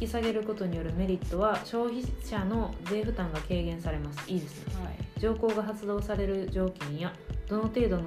[0.00, 4.28] 引き下げることによるメリットは消費者の税負担が軽減されます。
[4.28, 4.74] いいですね。
[4.84, 5.20] はい。
[5.20, 7.12] 条項が発動される条件や
[7.52, 8.04] どの程度の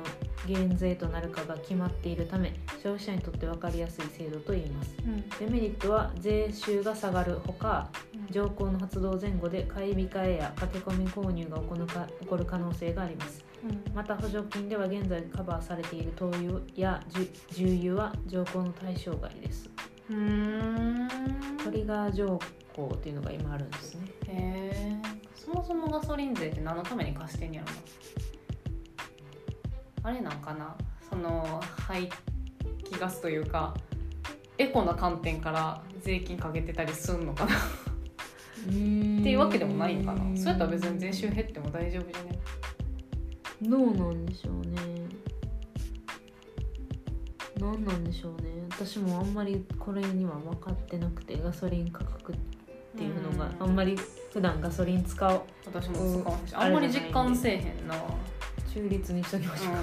[0.47, 4.95] 減税となるかが決まっているため消費者にとって分かりやすい制度と言えます。
[5.39, 7.91] デメリットは税収が下がるほか
[8.31, 13.45] 条項の発動前後で買い控えや駆け込み購入が起こる可能性があります。
[13.93, 19.69] また補助金では現在カバーされている灯油や重重油は条項の対象外です。
[21.63, 22.39] トリガー条
[22.75, 23.95] 項っていうのが今あるんです
[24.27, 25.01] ね。
[25.35, 27.73] そもそもガソリン税って何のために貸してんやろな
[30.05, 30.75] あれなんかな？
[31.09, 32.07] その排
[32.83, 33.73] 気ガスというか
[34.59, 37.55] エコな観点から税金かけてたりすんのかな？
[37.55, 37.57] っ
[38.67, 40.37] ていうわけでもないんかな？
[40.37, 42.39] そうやったら別に税収減っても大丈夫じゃね？
[43.63, 45.07] どうなんでしょうね。
[47.59, 48.49] 何なんでしょうね。
[48.69, 52.35] 私もあんまりこれには分かってなくてガソリン価格っ
[52.95, 53.97] ていうのがあんまり
[54.31, 55.41] 普段ガソリン使おう。
[55.65, 57.95] 私も使わへんしうんあんまり実感せえへんな
[58.75, 59.77] 中立にしときましょう、う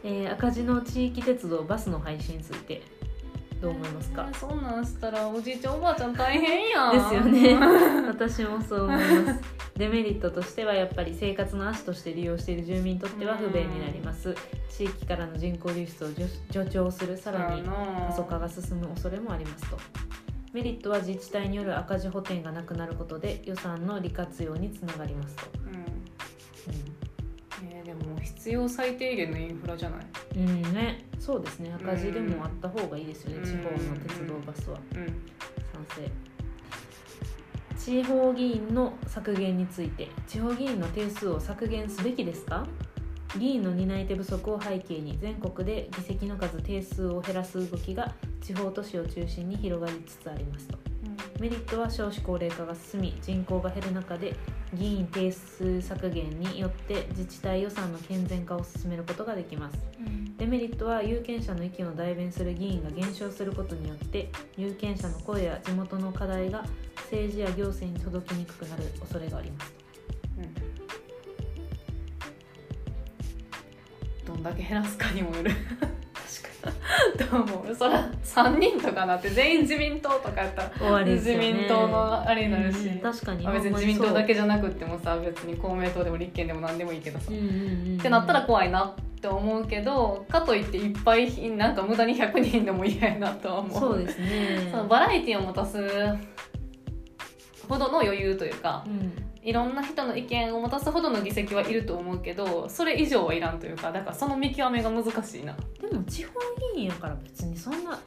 [0.02, 2.80] えー赤字の地域鉄道バスの廃止について
[3.60, 6.92] どう思いますか、んそんなんしたらおじいちゃんおばあちゃん大変やん。
[6.92, 7.58] ですよね。
[8.08, 9.40] 私もそう思います。
[9.76, 14.34] デメリットとしてはやっぱり生活の足として利用している住民にとっては不便になります。
[14.70, 19.76] 地域からの人口流出を助助長するさらに過疎化が進む恐れもありますと。
[20.54, 25.89] メリットは自治体による赤字補填がなくなることで予算の利活用につながりますと、うん
[27.62, 30.06] えーでも必要最低限のインフラじゃない？
[30.36, 31.04] うん、うんね。
[31.18, 31.72] そうですね。
[31.74, 33.44] 赤字でもあった方がいいですよね、うん。
[33.44, 34.78] 地方の鉄道バスは。
[34.94, 35.06] うん。
[35.06, 35.14] 賛
[35.96, 36.10] 成。
[37.78, 40.08] 地方議員の削減について。
[40.26, 42.66] 地方議員の定数を削減すべきですか？
[43.38, 50.76] 議員の担い手不足を背景に全国で議席の数定数を減らす動きが地方都市を中心に広がりつつありますと
[51.40, 54.36] メリットは少子高齢化が進み人口が減る中で
[54.74, 59.78] 議員定数削減によって自治体予算の健全化を進めることができます。
[60.36, 66.62] デメリットは有権者の意見を代弁する議員が減少することによって有権者の声や地元の課題が
[67.04, 69.72] 政治や行政に届きにくくなる恐れがあります。
[74.26, 75.52] どんだけ減らすかにもよる
[76.30, 77.18] 確かに。
[77.30, 77.74] どう思う？
[77.74, 81.16] そら3人とかなって全員自民党とかやったら終わりね。
[81.16, 83.44] 自民党のあれになるし、うん確かに。
[83.44, 87.46] まあ別に自民党だけじゃなくってもさ別に公明党でも立憲でも何でもいいけどさ、うんうんう
[87.96, 87.98] ん。
[87.98, 93.80] ってなったら怖いなって思うけどかといっていっぱいなんか無駄に100人でも嫌やなとは思う。
[93.80, 94.68] そうですね。
[94.72, 95.78] そのバラエティを持たす
[97.70, 99.12] ほどの余裕というかうん
[99.42, 106.32] いろんな人の意見を持たすほどの議席はいると思うけどそれ以上はいらんというかだからその見極めが難しいなでも地方
[106.74, 107.98] 議員やから別にそんな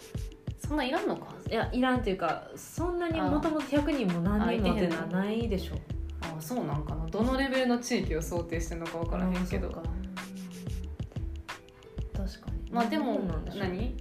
[0.59, 5.75] そんないらんのかいやいらんっていうかそんなにもともと100人も何人もっていうのはないでしょ
[6.21, 9.89] ああそうなんかなどのレベルの地域を想定してるのか分からへんけどあそうか
[12.13, 13.95] 確かにまあでもそうなんでう何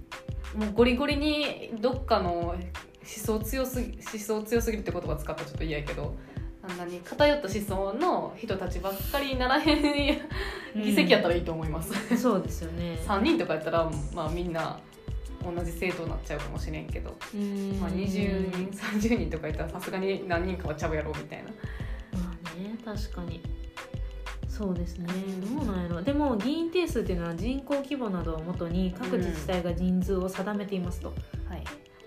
[0.55, 2.55] もうゴリゴリにどっかの
[3.03, 6.15] 思想強すぎ思想強すぎるって言葉使ったらちょっと嫌やけど
[6.67, 10.21] あんなに偏った思想の人たちばっかりにならへん
[10.81, 12.97] 議席やったらいいと思います、そうですよね。
[13.05, 14.79] 3人とかやったら、まあ、みんな
[15.43, 17.79] 同じ政党になっちゃうかもしれんけど、うん。
[17.81, 21.49] まあ、20人30人とかやったらさすがに何人かはちゃうやろうみたいな。
[21.49, 23.43] まあね確かに。
[24.47, 25.07] そうですね。
[25.41, 26.01] どうなんやろ。
[26.01, 31.09] でも議員定数っていうのは人口規模などをもとに各自治体が人数を定めていますと、
[31.49, 31.63] はい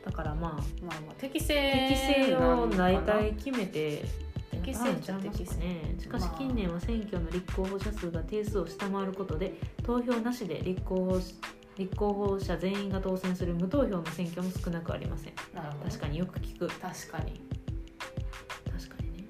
[0.07, 4.05] だからまあまあまあ適正適正を大体決めて
[4.53, 5.97] 適正っちゃ適正ね。
[5.99, 11.35] しかしまあ近年は選挙の立候補者数が定数を下回ることで投票なしで立候補し
[11.77, 15.33] 立候補者全員が当選する無投票の選挙も少なくありません。
[15.53, 15.85] なるほど。
[15.91, 16.69] 確かによく聞く。
[16.69, 16.81] 確
[17.11, 17.41] かに。
[18.73, 19.25] 確かにね。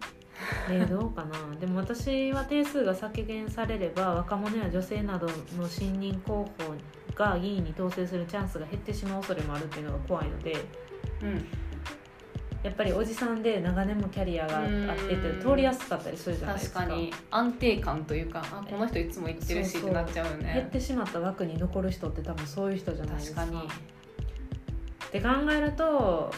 [0.70, 1.38] えーどうかな。
[1.58, 5.26] でも私は定数が削減されれば若者や女性など
[5.58, 6.74] の新任候補
[7.16, 10.56] が議員に当選するチャンスが減ってしまう恐れもあるっていうのが怖いので
[11.22, 11.46] うん。
[12.62, 14.70] やっぱりおじさんで長年もキャリアがあって
[15.08, 16.80] てうん通りやすかったりするじゃないですか。
[16.80, 17.12] 確かに。
[17.30, 23.42] 安定感というかあこの人いつも言ってるしってなっちゃうよ減っねてしまった枠に残る人って多分そういう人じゃないですか。
[23.42, 23.68] 確かに。
[23.68, 26.32] って考えると、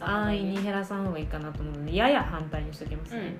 [0.00, 3.36] 安易に減らさん方がいいかなと思うのでやや反対にしときますね、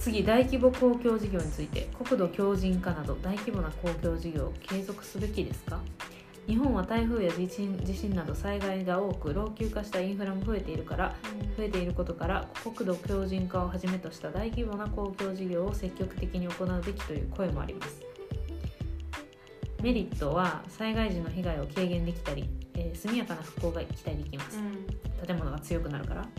[0.00, 5.78] 次大規模公共事業について国土強靭化など大規模な公共事業を継続すべきですか？
[6.46, 11.14] 日本は台風や地震地震など災害が多く老朽化したインフラも増えているから
[11.56, 18.00] 増えていることから国土強靭化をはじめとした大規模な公共事業を積極的に行うべきという声もあります
[19.82, 24.58] メリットは災害時の被害を軽減できたり、えー速やかな復興が期待できます。
[24.58, 25.26] うん。
[25.26, 26.20] 建物が強くなるから。
[26.20, 26.30] はい。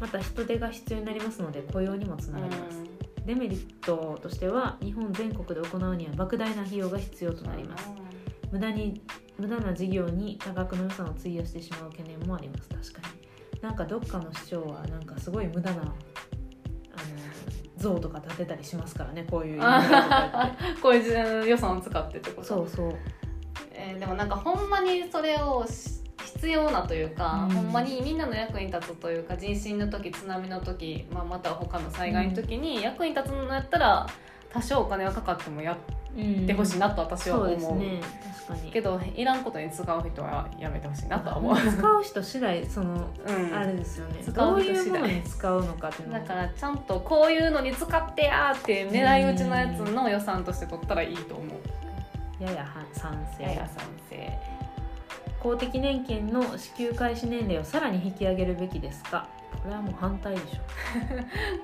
[0.00, 2.82] また人手が必要になりますので雇用にもつながります、
[3.24, 7.88] デメリットとしては日本全国で行うには莫大な費用が必要となります。
[8.50, 9.00] 無駄に
[9.38, 12.68] 無駄な事業に多額の予算を費やしてしまう懸念もあります。
[12.92, 13.60] 確かに。
[13.60, 15.94] なんかどっかの市長はなんかすごい無駄な
[17.86, 19.60] 像とか建てたりしますからねこういう
[20.82, 22.46] こういう予算を使ってってこと。
[22.46, 22.92] そうそう。
[23.72, 27.54] ええーでもなんかほんまにそれをし必要なというか、うん。
[27.54, 34.06] ほんまにみんなの役に立つというか地震の時津波の時、まあ、または他の災害の時に役に立つのやったら
[34.56, 35.76] 多少お金はかかってもやっ
[36.46, 37.54] てほしいなと私はそう。
[37.54, 38.00] 思う,、ですね。
[38.48, 38.70] 確かに。
[38.72, 44.22] けどいらんことに使う人はやめてほしいなとは思う、使う人次第その、うん、あれですよね。
[44.24, 44.84] 使どうう人次第。
[44.84, 52.42] いうものに使うのかっていうのだからちゃんとこういうのに使ってやーって狙い撃ちのやつの予算として取ったらいいと思う。
[52.42, 53.42] ややは賛成。
[53.44, 54.38] やや賛成。
[55.42, 59.28] 公的年金の支給開始年齢をさらに引き上げるべきですか？
[59.62, 60.60] これはもう反対でし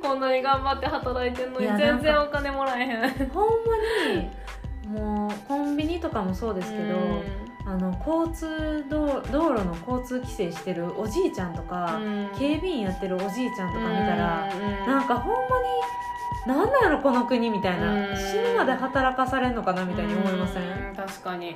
[0.03, 3.05] こんなに頑張って働いてんのに全然お金もらえへん。
[3.05, 7.23] ょほんまにもうコンビニとかもそうですけど、
[7.65, 12.01] あの交通道道路の交通規制してるおじいちゃんとか、
[12.39, 14.49] 警備員やってるおじいちゃんとか見たら、
[14.87, 18.17] なんかほんまになんなんやろこの国みたいな、うん。
[18.17, 21.55] 死ぬまで働かされんのかなみたいに思いません、うん確かに。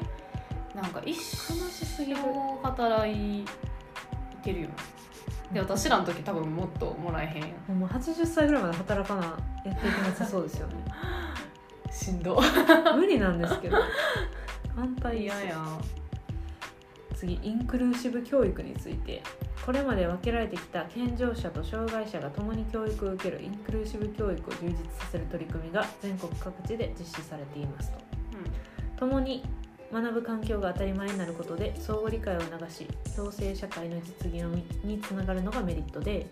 [0.75, 2.21] なんか一生悲しすぎる。
[2.63, 3.45] 働い
[4.43, 4.69] てるよ
[5.53, 9.23] で私らの時多分もっともらえへんやんもう80歳ぐらいまで働かな
[9.65, 10.75] やっていけなさそうですよね。
[11.91, 12.41] しんど。
[12.97, 13.79] 無理なんですけど。
[14.75, 15.65] 反対嫌や。
[17.15, 19.23] 次インクルーシブ教育について。
[19.65, 27.99] これまで分けられてきた健常者と障害者が共に教育を受けるインクルーシブ教育を充実させる取り組みが全国各地で実施されていますと。
[28.97, 29.43] 共に
[29.93, 34.45] 学ぶ環境が当たり前になることで相互理解を促し共生社会の実現
[34.85, 36.27] につながるのがメリットで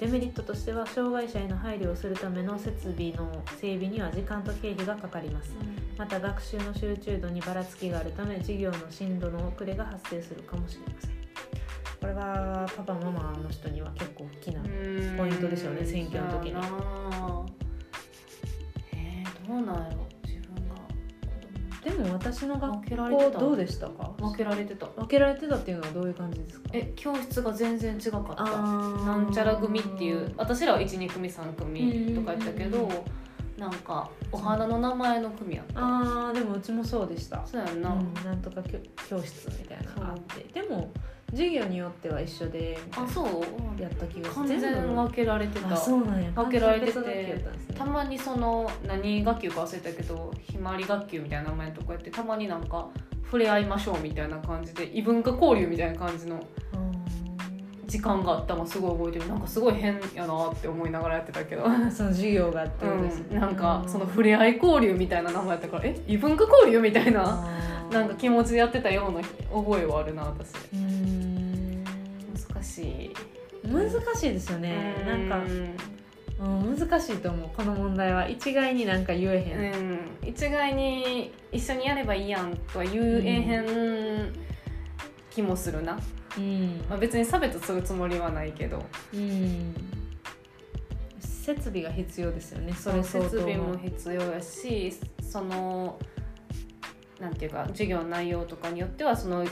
[0.00, 5.56] デメリットとしては障害者への配慮をするための設備の整備には時間と経費がかかります。
[5.96, 11.10] また学習の集中度にばらつきがあるため授業の進度の遅れが発生するかもしれません。
[11.98, 15.16] これはパパママの人には結構大きなうん。
[15.16, 16.56] ポイントですよね選挙の時に。
[18.92, 20.05] えー、どうなんやろ
[21.86, 24.12] でも私の学分けられてた校どうでしたか？
[24.18, 24.86] 分けられてた。
[24.86, 26.70] 分けられてたっていうのはどういう感じですか？
[26.72, 28.44] え教室が全然違かった。
[28.44, 32.90] なんちゃら組っていう私らは12組3組とかやったけどうん
[33.56, 35.80] なんかお花の名前の組やった。
[35.80, 37.46] あーでもうちもそうでした。
[37.46, 38.78] そうやんな、うん、なんとか教
[39.08, 40.60] 教室みたいなのがあって。
[40.60, 40.90] でも
[41.30, 43.80] 授業によっては一緒であそう？
[43.82, 45.72] やった気がす完る全分けられてた。
[45.74, 46.30] あそうなんや。
[46.30, 47.44] 分けられててね。
[47.76, 52.88] たまにその何学級か忘れたけどひまわり学級みたいな名前のとこやってたまになんか
[53.24, 56.40] 触れ合いましょうみたいな感じで異文化交流みたいな感じの
[57.86, 59.28] 時間があったのすごい覚えてる。
[59.28, 67.46] なんかすごい変やなって思いながらやってたけど、 その授業があってうん、なんかうその触れ合い交流みたいな名前やったからえ異文化交流みたいな
[67.90, 70.52] なんか気持ちでやってたような覚えはあるな私。
[72.52, 73.14] 難しい。
[73.68, 74.94] 難しいですよね。
[75.06, 75.40] なんか、
[76.40, 78.28] うん、難しいと思うこの問題は。
[78.28, 80.28] 一概になんか言えへん、うん。
[80.28, 84.32] 一概に一緒にやればいいやんとは言えへん
[85.30, 85.98] 気もするな、
[86.38, 86.84] うん。
[86.88, 88.84] まあ、別に差別するつもりはないけど。
[89.14, 89.74] うん。
[91.20, 92.72] 設備が必要ですよね。
[92.72, 95.96] それ設備もの必要やしその
[97.20, 99.46] なんていうか授業の内容とかによってはその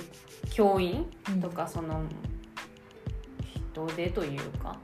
[0.50, 1.06] 教員
[1.40, 2.04] とかその
[3.72, 4.78] 人手というか、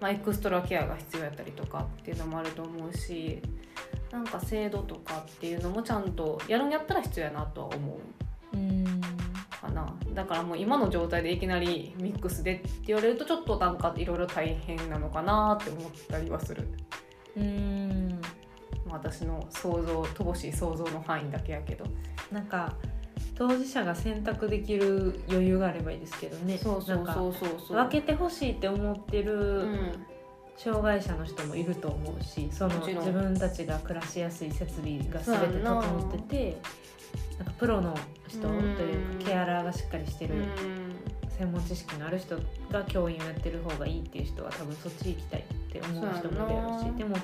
[0.00, 3.42] まあ、エクストラケアが必要やったりとかっていうのもあると思うし
[4.10, 7.98] なんか制度とかっていうのもちゃんとやるんやったら必要やなとは思
[8.54, 8.56] う。
[8.56, 9.15] うん
[9.66, 9.94] かな。
[10.14, 16.68] だからもう今の状態でいきなりミックスでって言われるとちょっとなんかいろいろ大変なのかなって思ったりはする。
[17.36, 18.20] うん。
[18.86, 21.84] まあ私の想像乏しい想像の範囲だけやけど。
[22.32, 22.74] なんか
[23.36, 26.58] 当事者が選択できる余裕があればいいですけどね。
[26.58, 27.76] そうそうそうそうそう。
[27.76, 30.06] 分けてほしいって思ってうるん。
[30.56, 36.56] 障害者の人もいると思うしその自分たちが暮らしやすい設備が全て整ってて
[37.38, 37.94] なんかプロの
[38.28, 40.46] 人といううんかケアラーがしっかりしてるうん。
[41.36, 42.38] 専門知識のある人
[42.70, 47.16] が教員をやってる方がいいっていう人は多分そっち行きたいって思う人もいるしでも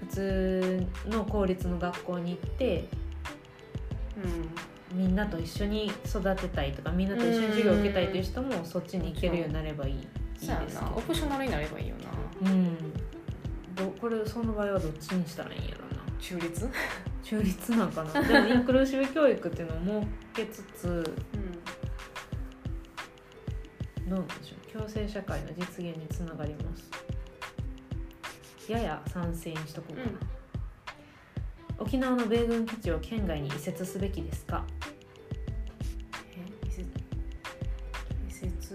[0.00, 2.88] 普通の公立の学校に行って
[4.94, 10.92] みんなと一緒に育てたいとかみんなと一緒に授業を受けたいという人もそっちに行けるようになればいいいいですけな。
[10.96, 12.48] オプショナルになればいいよな。
[12.48, 12.76] どうん。
[13.74, 16.02] どこれその場合はどっちにしたらいいんやろな。
[16.18, 16.68] 中立？
[17.22, 18.12] 中立なんかな。
[18.22, 21.14] でもインクルーシブ教育っていうのを設けつつ
[24.08, 24.72] どうなんでしょう。
[24.72, 26.90] 共生社会の実現につながります。
[28.68, 30.18] やや賛成にしとこうかな、うん。
[31.86, 34.64] 沖縄の米軍基地を県外に移設すべきですか？
[36.36, 36.88] え移設
[38.28, 38.74] 移設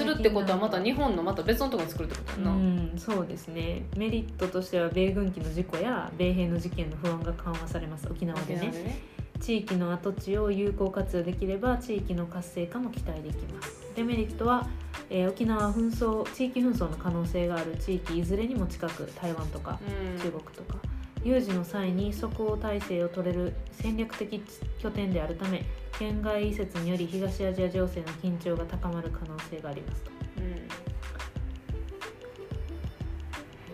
[0.00, 2.92] するってことはまた日本のまた別のところに作るってことやな、うん。
[2.96, 3.82] そうですね。
[3.96, 8.60] メリットとしては米軍機の事故や米兵の事件の不安が緩和されます沖縄でね。
[8.70, 8.98] ね
[9.40, 13.70] 地域の跡地を有効活用できれば地域の活性化も期待できます。
[13.94, 14.66] デメリットは、
[15.08, 19.78] えー沖縄は紛争地域紛争の可能性がある地域いずれにも近く台湾とか
[20.22, 20.78] 中国とか
[21.22, 24.42] 有事の際に即応体制を取れる戦略的
[24.78, 25.64] 拠点であるため
[25.98, 30.10] 県外移設により東アジア情勢の緊張が高まる可能性がありますと。
[30.38, 30.44] うん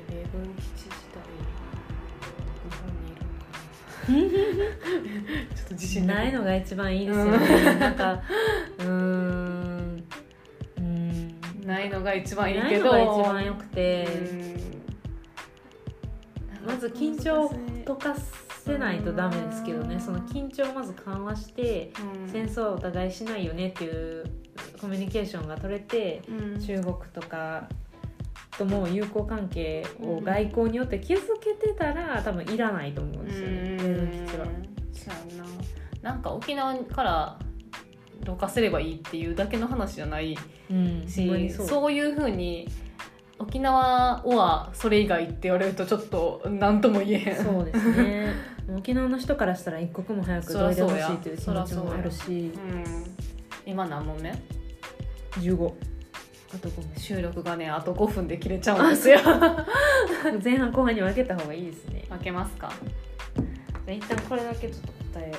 [0.09, 1.21] 米軍基地自体
[2.65, 5.55] 日本にいるのかな。
[5.57, 8.23] ちょっと自信ないのが一番いいですよね、なんか
[8.79, 10.05] うーん。
[10.77, 11.67] うーん。
[11.67, 14.76] ないのが一番いいないのけどが一番よくて、うん
[16.77, 17.49] まず緊張を
[17.87, 18.21] 解か
[18.63, 19.99] せないとダメですけどね。
[19.99, 22.31] その緊張をまず緩和してうん。
[22.31, 24.25] 戦争はお互いしないよねっていう
[24.79, 26.61] コミュニケーションが取れてうん。
[26.61, 27.67] 中国とか
[28.59, 33.77] とも友好関係を外交によって築けてたら多分いらないと思うんですよね。
[33.79, 34.45] 米軍基地は。
[36.03, 36.11] な。
[36.13, 37.39] なんか沖縄から
[38.23, 40.37] どかせればいいっていうだけの話じゃない
[40.71, 41.07] うん。
[41.09, 42.69] そうそういうふうに
[43.39, 47.45] 沖縄はそれ以外って言われるとちょっと何とも言えへん。
[47.45, 48.35] そうですね。
[48.77, 52.27] 沖縄の人からしたら一刻も早くどいてほしいという気持ちもあるし。
[52.29, 52.85] うん、
[53.67, 54.33] 今何問目
[55.33, 55.73] ？15
[56.55, 59.19] あと5収録がねあと5分で切れちゃうんですよ。
[59.23, 62.05] 分前半後半に分けた方がいいですね。
[62.11, 62.73] 負けますか。
[63.87, 65.33] 一旦これだけちょっと答え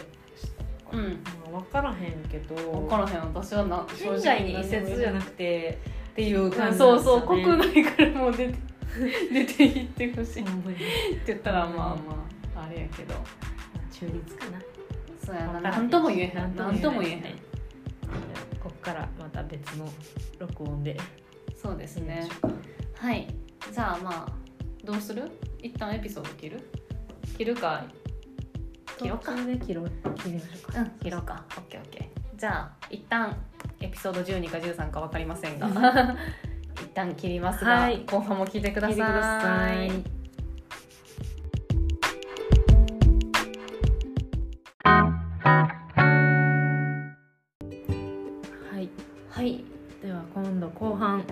[0.93, 1.19] うん。
[1.51, 2.55] まあ、分からへんけど。
[2.55, 3.19] 分からへん。
[3.33, 5.79] 私はな県外に移設じゃなくて
[6.17, 8.55] っていう感じそうそう、国内からもう出て
[9.31, 10.41] 出ていってほしい。
[10.41, 13.13] って言ったらまあまああれやけど。
[13.91, 14.59] 中立かな。
[15.23, 15.61] そうやな。
[15.61, 16.33] 何とも言えへん。
[16.35, 17.21] 何何とも言えへん。
[18.59, 19.87] こっからまた別の
[20.39, 20.97] 録音で。
[21.55, 22.27] そうですね。
[22.95, 23.27] はい。
[23.71, 24.33] じゃあまあ
[24.83, 25.29] どうする？
[25.61, 26.67] 一旦エピソード切る？
[27.37, 27.85] 切るか。
[28.97, 29.19] 切ろう。
[29.19, 29.91] か切ろうか。
[30.25, 31.45] うん切ろうか。
[31.57, 32.39] オッケーオッケー。
[32.39, 33.37] じゃあ一旦
[33.79, 35.67] エピソード12か13か分かりませんが。
[36.77, 38.03] 一旦切りますが、はい。
[38.05, 38.97] 後半も聞いてください。
[38.97, 39.89] 聞いてください
[48.71, 48.89] はい。
[49.29, 49.63] はい。
[50.01, 51.23] では今度後半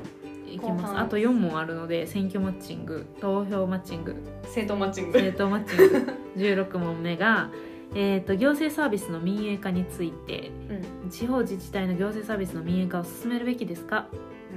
[0.47, 0.97] いきます。
[0.97, 4.15] あと4問あるので選挙マッチング投票マッチング。
[4.43, 5.13] 政党マッチング。
[5.13, 6.13] 政党マッチング。
[6.37, 7.49] 16問目が、
[7.97, 10.51] えー、と行政サービスの民営化について
[11.03, 11.09] うん。
[11.09, 14.07] 地方自治体の行政サービスの民営化を進めるべきですか？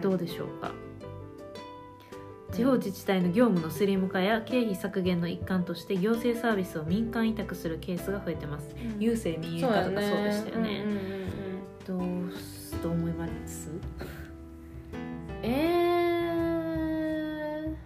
[0.02, 0.72] どうでしょうか？
[2.52, 8.74] 地方自治体の業務のスリム化や経費削減の一環として行政サービスを民間委託するケースが増えてます。
[8.74, 8.98] うん。
[8.98, 10.82] 郵政民営化とかそうでしたよね。
[10.84, 11.28] うんうんうんうん
[11.86, 13.70] どうすどう思います？
[15.42, 17.76] えー、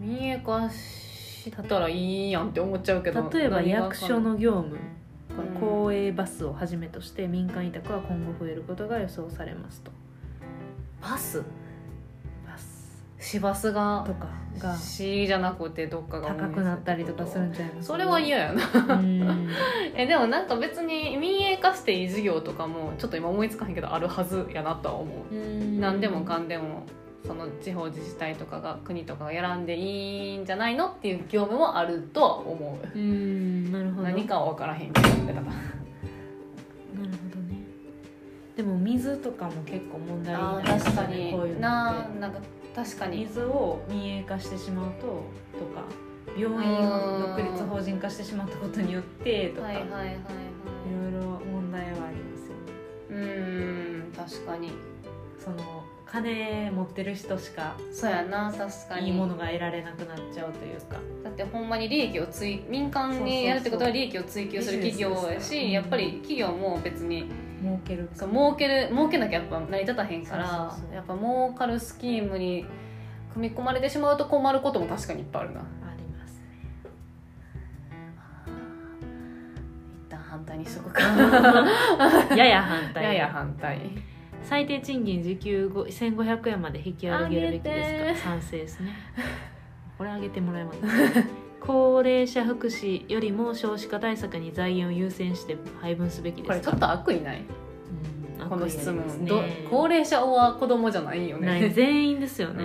[0.00, 1.03] 民営化し
[1.50, 4.80] たらいいやんって思っちゃうけど例えば役所の業務うん
[5.58, 9.90] 公営バスをはじめとして民間委託は今後増えることが予想されますと。
[11.02, 11.42] バス？
[12.46, 13.04] バス。
[13.18, 14.04] 市バスが？
[14.06, 14.28] とか
[14.58, 14.76] が。
[14.76, 18.94] 市じゃなくてどっかが高くなったりとかするんじゃないそれは嫌やな。
[18.94, 19.48] うん。
[19.96, 25.34] えでもなんか別に民営化していい事業とかもちょっと今思いつかへんけどあるはずやなとは思う、
[25.80, 26.84] 何でもかんでも
[27.26, 32.98] その地方自治体とかが国とかがやらんでいいんじゃないのっていう業務もあるとは思う。
[32.98, 34.02] うんなるほど。
[34.02, 35.40] 何かは分からへんけどなるほど
[37.48, 37.64] ね。
[38.56, 41.32] でも水とかも結構問題になあります確かに。
[41.32, 42.38] こういうのななんか
[42.74, 43.18] 確かに。
[43.20, 45.14] 水を民営化してしまうとと
[45.74, 45.84] か
[46.38, 50.16] 病院を独立法人化してしまったことによってとか、いはいはいはいはい。
[51.02, 52.62] ろいろ問題はありますよね。
[53.10, 54.72] うーん確かに。
[55.38, 55.83] その
[56.14, 59.08] 金持ってる人しかそうやな確かに。
[59.08, 60.98] いいものが得られなくなっちゃうというか。
[61.24, 67.28] だってほんまに利益をつい民間にやるってことは利益を追求する企業やしやっぱり企業も別に
[67.60, 72.64] 儲けるそう儲ける儲けなきゃやっぱ成り立たへんからやっぱ儲かるスキームに
[73.32, 75.60] 組み込まれてしまうと困ることも確かにいっぱいあるな。
[75.60, 75.64] あ
[75.98, 76.44] りますね。
[80.06, 81.02] 一旦反対にしとくか。
[82.36, 83.02] やや反対。
[83.02, 84.13] やや反対
[84.44, 88.30] 最低賃金時給ご1500円まで引き上げるべきですか？
[88.30, 88.94] 賛成ですね。
[89.98, 90.78] これ上げてもらえます。
[91.60, 96.54] 高齢者福祉よりも少子化対策に財源を優先して配分すべきですか？
[96.54, 97.40] これちょっと悪意ない？
[98.40, 98.96] うんこの質問。
[99.06, 101.70] ねど高齢者は子供じゃないよね。
[101.74, 102.64] 全員ですよね、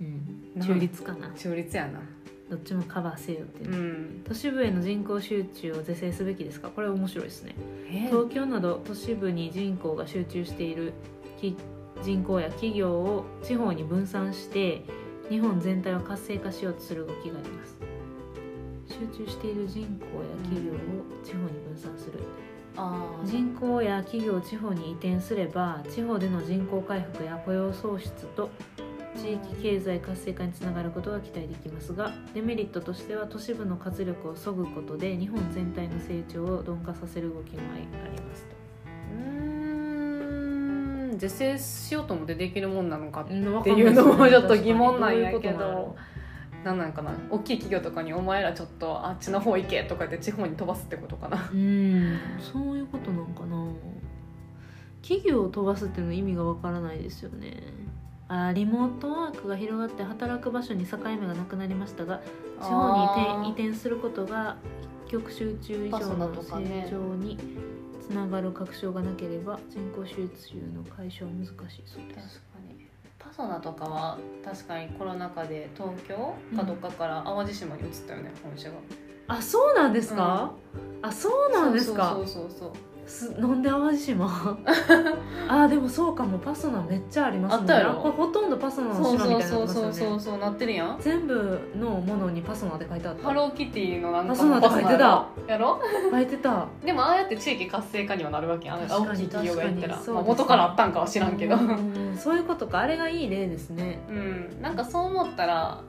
[0.00, 0.60] うん。
[0.60, 1.30] 中立かな。
[1.34, 2.00] 中立やな
[2.50, 3.70] どっちもカバーせよっていう。
[3.70, 4.22] う、ん。
[4.24, 6.68] 都市部への人口集中を是正すべきですか？
[6.68, 7.54] これ面白いですね。
[7.90, 8.06] え？
[8.08, 10.92] 東京など都市部に人口が集中している
[11.40, 11.56] き
[12.02, 14.82] 人口や企業を地方に分散して
[15.28, 17.76] 日本全体を活性化しようとする動きがあります。
[18.88, 20.76] 集中している人口や企業を
[21.22, 22.20] 地方に分散する。
[22.76, 23.26] あー。
[23.26, 28.48] 人口や企業を地方に移転すれば地方での人口回復や雇用創出と
[29.16, 37.86] 地域経済活性化につながることが期待できますがデメリットとしては都市部の活力を削ぐことで日本全体の成長を鈍化させる動きもあり
[38.22, 38.56] ますと。
[39.14, 39.24] うー
[41.14, 43.64] ん是正しようと思ってできるもんなのかっていうのも
[44.28, 45.58] ちょっと疑問なんやけど。
[45.58, 45.96] ど
[46.64, 47.12] なんなんかな。
[47.30, 51.48] 大きい企業とかに「お前らちょっとあっちの方行け」とか言って地方に飛ばすってことかな。
[51.52, 52.18] うん。
[52.40, 53.64] そういうことなんかな。
[55.02, 57.62] 企業を飛ばすっていうの意味がわからないですよね
[58.28, 62.20] あリモートワークが広がって働く場所に境目がなくなりましたが
[62.60, 64.56] 地方に移転移転することが
[65.06, 67.38] 一極集中以上の成長に
[68.06, 72.42] つながる確証がなければ人口集中の解消は難しいそうです。
[72.68, 72.86] に。
[73.18, 78.76] パソナとかは確かにコロナ禍で東京かどっかから淡路島に移ったよね、本社が。
[79.28, 80.52] あそうなんですか、
[81.02, 82.12] あそうなんですか？
[82.14, 82.72] そうそうそうそう
[83.08, 84.58] すなんで淡路島。
[85.48, 87.74] あでもそうかもパソナめっちゃありますもんね。
[87.74, 88.00] あったやろ。
[88.00, 89.68] これほとんどパソナのそう島みそうたいになってますよね。
[89.72, 95.80] そうそうそうそうなってるやん全部のものにパソナって書いてあったハローキティのなんかパソナって書いてたやろ
[96.10, 105.80] 書いてたでもああやって地域活性化にはなるわけやんあの確かに大きい企業がやったら、かにそうですね元からあったんかは知らんけどうんそういうことかあれがいい例ですねうん、なんかそう思ったら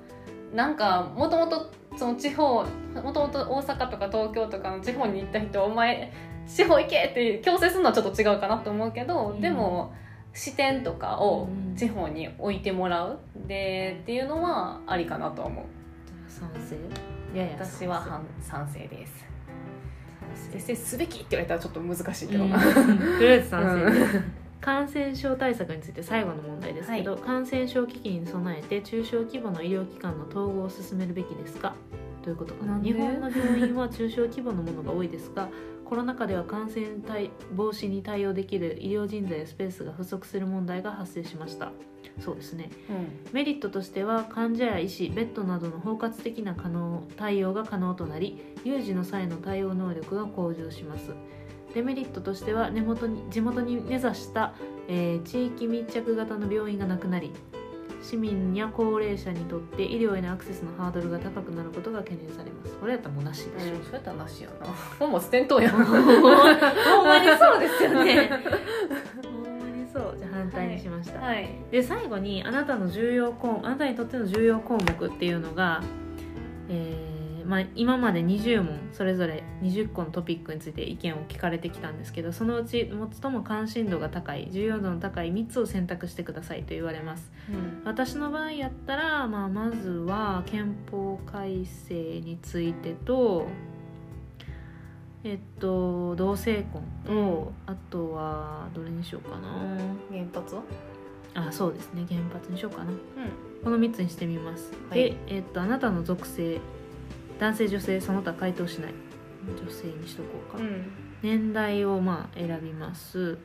[0.54, 2.64] なんかもともとその地方
[2.96, 6.12] もともと大阪とか東京とかの地方に行った人お前
[6.48, 9.42] 地方行けって強制するのはちょっと違うかなと思うけど、うん。
[9.42, 9.94] でも
[10.34, 15.66] 視点とかをうん地方に置いてもらうでっていうのはありかなと思う。
[16.28, 16.76] 賛成？
[17.38, 19.26] やや私は反賛成です。
[20.52, 22.50] 是正すべきって言われたらちょっと難しいけど、うん。
[22.50, 22.66] なと
[23.20, 24.24] りあえず賛成
[24.62, 31.74] 感染症対策について最後の問題ですけど、感染症危機に備えて中小規模の医療機関の統合を進めるべきですか？
[32.24, 32.80] ということかな。
[32.82, 35.50] 日本の病院は中小規模のものが多いですが
[35.86, 41.72] コロナ禍では感染対防止に対応できる医療人材やスペースが不足する問題が発生しました。
[42.20, 42.70] そうですね。
[42.90, 43.30] うん。
[43.32, 51.14] メリットとしては患者や医師ベッドなどの包括的な可能対応が可能となり有事の際の対応能力が向上します
[51.74, 54.54] デメリットとしては根元に地元に根ざした、
[54.88, 57.32] えー地域密着型の病院がなくなり
[58.02, 62.74] 市民や高齢者にとって医療へのアクセスのハードルが高くなることが懸念されます。
[62.78, 64.68] これやったらもうなしでしょ、うん、そうやったらなしやな。
[64.98, 65.74] ほんま捨てんとうやん。
[65.74, 68.32] ほんまにそうですよね。
[69.94, 70.16] そう。
[70.18, 71.50] じゃあ反対にしました、はい。
[71.72, 75.84] で最後にあなたの重要項あなたにとっての重要項目っていうのが、
[76.70, 77.09] えー
[77.50, 82.92] まあ、今まで20問それぞれ20個のトピックについて意見を聞かれてきたんですけどそのうち
[83.22, 87.32] 最も関心度が高い重要度の高い3つを選択してくださいと言われます。
[87.86, 93.48] 私の場合やったら、まあ、まずは憲法改正についてと
[95.24, 96.84] えっと同性婚。
[97.04, 97.48] と、うん。
[97.66, 99.50] あとはどれにしようかな。
[100.12, 100.56] 原発？
[100.56, 100.62] は
[101.34, 102.06] あそうですね。
[102.08, 102.92] 原発にしようかな。
[102.92, 102.96] う
[103.64, 105.00] この3つにしてみます、はい。
[105.12, 106.60] で、えっとあなたの属性
[107.40, 108.94] 男性女性その他回答しない。
[109.48, 110.92] 女性にしとこうか、んうん。
[111.22, 113.38] 年代をまあ選びます、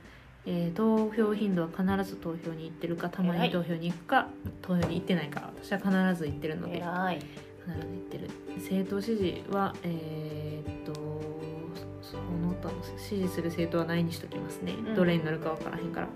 [0.45, 4.29] えー投票頻度は必ず投票に行ってるかたまに投票に行くか
[4.61, 6.75] 投票に行ってないか私は必ず行ってるので。
[6.75, 8.31] 必ず行ってる。
[8.57, 10.93] 政党支持はえーっと
[12.03, 14.95] その他の支持する政党はないにしときますね、うん。
[14.95, 16.09] どれになるか分からへんから。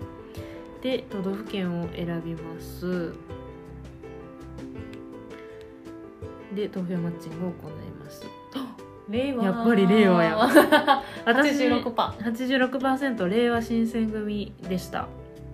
[0.81, 3.13] で都道府県を選びます
[6.55, 7.71] で投票マッチングを行い
[8.03, 8.25] ます。
[9.09, 9.43] 令和。
[9.43, 15.07] やっぱり令和や私86% パ86%令和新選組でした。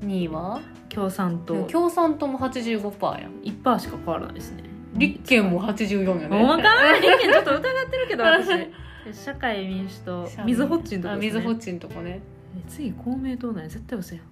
[0.03, 0.59] 2位は？
[0.89, 1.63] 共産党。
[1.63, 3.31] 共産党も85%やん。
[3.43, 4.63] 1%しか変わらないですね。
[4.95, 6.37] 立憲も84やね。
[6.37, 6.69] ほんまか
[7.01, 8.49] 立憲ちょっと疑ってるけど私。
[9.13, 10.27] 社会民主党。
[10.45, 11.21] 水ホッチンとかね。
[11.21, 12.19] 水ホッチンとこね。
[12.57, 13.69] え次公明党なんや。
[13.69, 14.25] 絶対嘘やん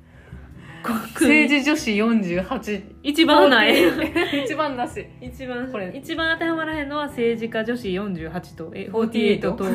[0.92, 3.76] 政治女子48一番ない。
[4.44, 5.06] 一番なし。
[5.22, 5.92] 一番これ。
[5.96, 9.66] 一番当てはまらへんのは政治家女子48とえ48 48と。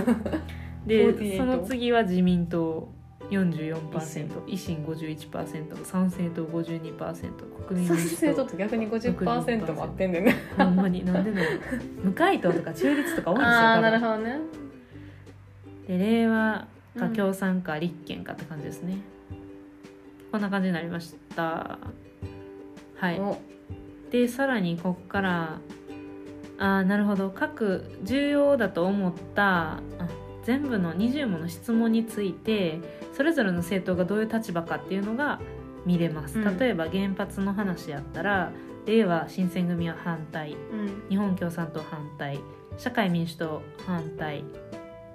[0.86, 2.88] で48その次は自民党
[3.30, 10.34] 44%維新51%参政党52%国民賛民主党成と逆に50%もあってんねんね。
[10.56, 11.42] ほんまになんでの
[12.02, 14.38] 無回答とか中立とか多いんですよああなるほどね。
[15.86, 16.66] で令和
[16.98, 17.12] かうん。
[17.12, 18.98] 共産か立憲かって感じですね、
[20.38, 21.78] こんな感じになりました。
[22.94, 23.18] はい。
[23.18, 23.38] お。
[24.12, 25.58] でさらにこっから
[26.58, 27.30] あーなるほど。
[27.30, 29.80] 各重要だと思ったあ
[30.44, 32.78] 全部の20もの質問について
[33.14, 35.40] それぞれの政党がどういう立場かっていうのが
[35.84, 36.58] 見れます、うん。
[36.58, 38.52] 例えば原発の話やったら
[38.86, 40.52] 令和新選組は反対。
[40.52, 41.02] うん。
[41.08, 42.38] 日本共産党反対。
[42.76, 44.44] 社会民主党反対。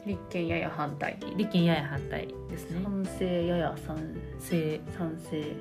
[0.06, 1.18] 立憲やや反対。
[1.38, 2.82] 立憲やや反対ですね。
[2.84, 3.98] 賛成やや賛
[4.40, 5.56] せ賛成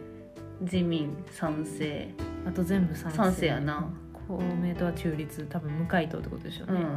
[0.61, 2.09] 自民賛成
[2.47, 3.17] あと全部賛成。
[3.17, 3.89] 賛成やな。
[4.29, 6.93] 公明党は中立多分無回答ってことでしょうね、うんうん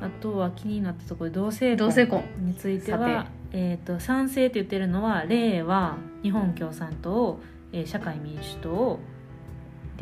[0.00, 2.24] あとは気になったところで同性婚同性婚。
[2.40, 7.38] についてさは、えー、と賛成って言ってるのは令和日本共産党、
[7.72, 8.98] えー社会民主党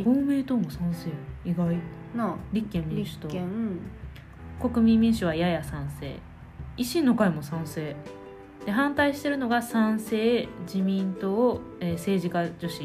[0.02, 1.10] 公明党も賛成
[1.44, 1.68] 意外。
[1.68, 1.82] うん
[2.16, 2.36] なあ。
[2.52, 3.28] 立憲民主党。
[4.60, 6.18] 国民民主はやや賛成。
[6.78, 7.94] 維新の会も賛成
[8.64, 12.82] で反対してるのが賛成自民党、えー政治家女子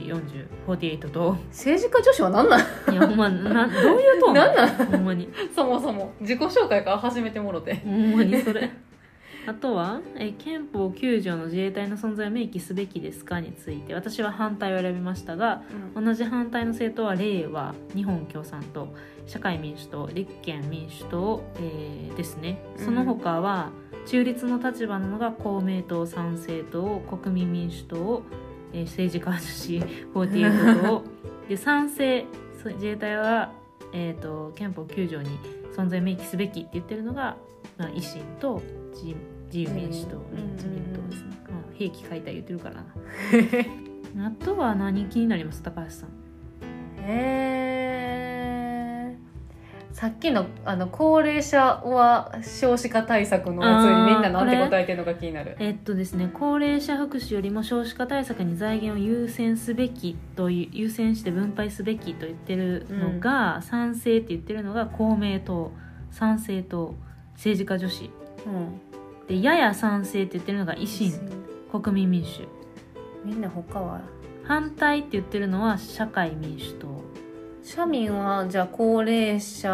[0.67, 1.37] 4048と。
[1.51, 2.59] 政治家女子は何なん？
[2.59, 4.69] いやほんまなどういう党なんなん？
[4.87, 5.29] ほんまに。
[5.55, 6.13] そもそも。
[6.19, 7.75] 自己紹介から始めてもろて。
[7.75, 8.71] ほんまにそれ
[9.47, 15.63] あとは、えー憲法9条の自衛隊の存在を明記すべきですかについて私は反対を選びましたが
[15.95, 18.93] 同じ反対の政党は令和日本共産党
[19.25, 22.59] 社会民主党立憲民主党、えーですね。
[22.77, 23.69] その他は
[24.05, 28.23] 中立の立場なのが公明党参政党国民民主党、
[28.73, 29.79] えー政治家女子
[30.13, 31.03] 48党
[31.47, 32.25] で賛成
[32.65, 33.51] 自衛隊は、
[33.93, 35.29] えー、と憲法9条に
[35.75, 37.37] 存在を明記すべきって言ってるのが、
[37.77, 38.61] まあ、維新と
[38.93, 39.15] 自
[39.47, 46.09] 自由民主党、うん自民党ですね、まあ、兵器解体言ってるからなあとは何気になります高橋さん。
[46.99, 47.03] へ
[47.53, 47.67] え
[49.97, 54.21] さっきのあの高齢者は少子化対策のやつにみん。
[54.21, 54.47] ななん。
[54.49, 65.71] て答えてるのか気になるえっとですね高齢者福祉よりも少子化対策に財源を優先すべきと優先して分配すべきと言ってるのが、賛成って言ってるのが公明党
[66.11, 66.95] 参政党
[67.33, 68.11] 政治家女子
[68.45, 68.81] うん
[69.27, 71.13] でやや賛成って言ってるのが維新。
[71.71, 72.47] 国民民主。
[73.25, 74.01] みんな他は
[74.43, 76.87] 反対って言ってるのは社会民主党。
[77.61, 79.69] 社民はじゃあ高齢者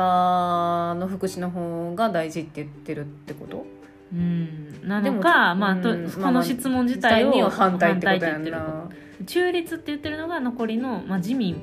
[0.98, 3.66] の福祉の方が大事って言ってるってこと？
[4.12, 4.88] うん。
[4.88, 11.62] なでものかまあとうんこの質問自体をには反対ってことや反対って言ってる中立って言ってるのが残りの、まあ、自民、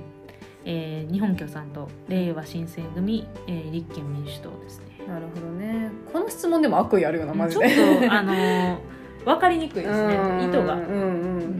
[0.65, 1.89] えー日本共産党。
[2.09, 5.91] 令和新選組、えー立憲民主党ですねなるほどね。
[6.13, 8.77] この質問でも悪意あるよなマジちょっでとあの ー
[9.25, 10.75] 分かりにくいですねうん意図が。
[10.75, 10.87] うんう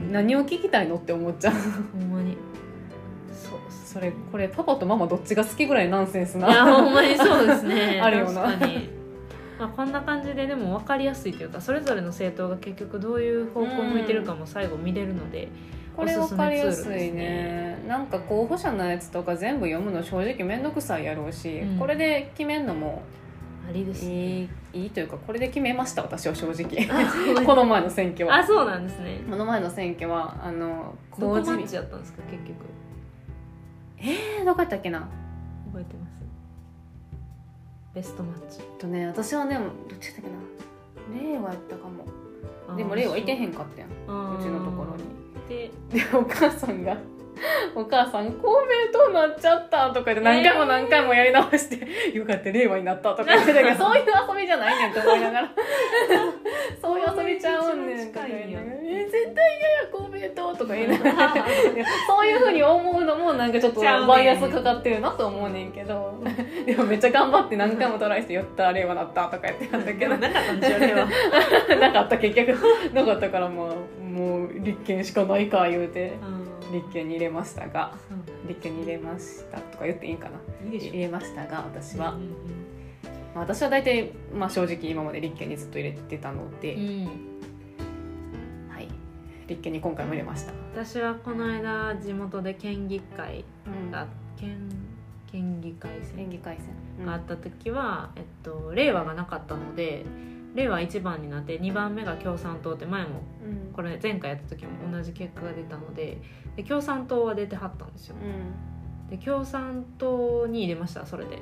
[0.07, 1.53] ん何を聞きたいのって思っちゃう。
[1.53, 2.35] ほんまに。
[3.31, 7.99] そうそれこれパパとママどっちが好きぐらいナンセンスいやなほんまにそうですね。
[8.03, 8.43] あるよな。
[8.43, 8.89] 確かに、
[9.59, 15.47] まあ、こんな感じででも分かりやすいというかそれぞれの政党が結局どういう方向を向いてるかも最後見れるので、
[15.95, 17.11] これ分かりやすいね。
[17.11, 17.83] ね。
[17.87, 21.77] なんか候補者のやつとか全部読むの正直面倒くさいやろうし、うん。
[21.77, 23.01] これで決めんのも
[23.71, 24.11] ありですね。
[24.13, 24.49] いい
[24.83, 26.87] いいというかこれで決めました私は正直。
[26.89, 27.05] あ
[27.45, 28.35] この前の選挙は。
[28.35, 29.21] あそうなんですね。
[29.29, 32.55] この前の選挙はあのどこマ公示ッチやったんですか結局。
[33.97, 35.07] えー、どこやったっけな？
[35.67, 36.11] 覚えてます。
[37.93, 38.59] ベストマッチ。
[38.77, 41.31] とね私はねどっちやったっけな？
[41.33, 42.75] 令和やったかも。
[42.75, 43.89] でも令和いてへんかったやん。
[43.89, 44.41] う。
[44.41, 45.03] ちのところに。
[45.49, 46.97] ででお母さんが
[47.75, 53.75] 「お母さん公明党なっちゃった」とか言って何回も何回もやり直して「よかった令和になった」とか言ってたけど。
[53.81, 55.51] そういう遊びじゃないねんって思いながら。
[56.81, 61.33] そういう遊びちゃうんねんとか言いながら「え絶対嫌や公明党」とか言いながら。
[62.07, 66.21] そういうふうに思うのもなんかちょっとバイアスかかってるなと思うねんけど。
[66.65, 70.17] でもめっちゃ頑張って何回もトライして「やった令和なった」とか言ってたんだけど。
[70.17, 71.77] なかったんでしょ令和。
[71.77, 72.57] なかった結局。
[72.93, 76.13] なかったからまあもう立憲しかないか言うて
[76.71, 77.93] 立憲に入れましたが
[78.47, 80.37] 立憲に入れましたとか言っていいんかな。
[80.71, 82.29] いい入れましたが私は、うんうん
[83.33, 87.05] まあ、私は大体、まあ、正直今まで立憲にずっと入れてたので、うん。
[88.69, 88.87] はい、
[89.47, 93.91] 立憲に今回も入れました、私はこの間地元で県議会うん。
[93.91, 94.07] が
[94.37, 94.69] 県
[95.31, 96.25] 県議会選。
[96.25, 96.57] 演技改
[96.97, 100.05] 選、があった時は、えっと、令和がなかったので
[100.53, 103.73] 令和1番になって2番目が共産党って前もうん。
[103.73, 106.17] これ前回やった時も同じ結果が出たので
[106.55, 108.15] で共産党は出てはったんですよ。
[109.09, 111.39] で共産党に入れましたそれで、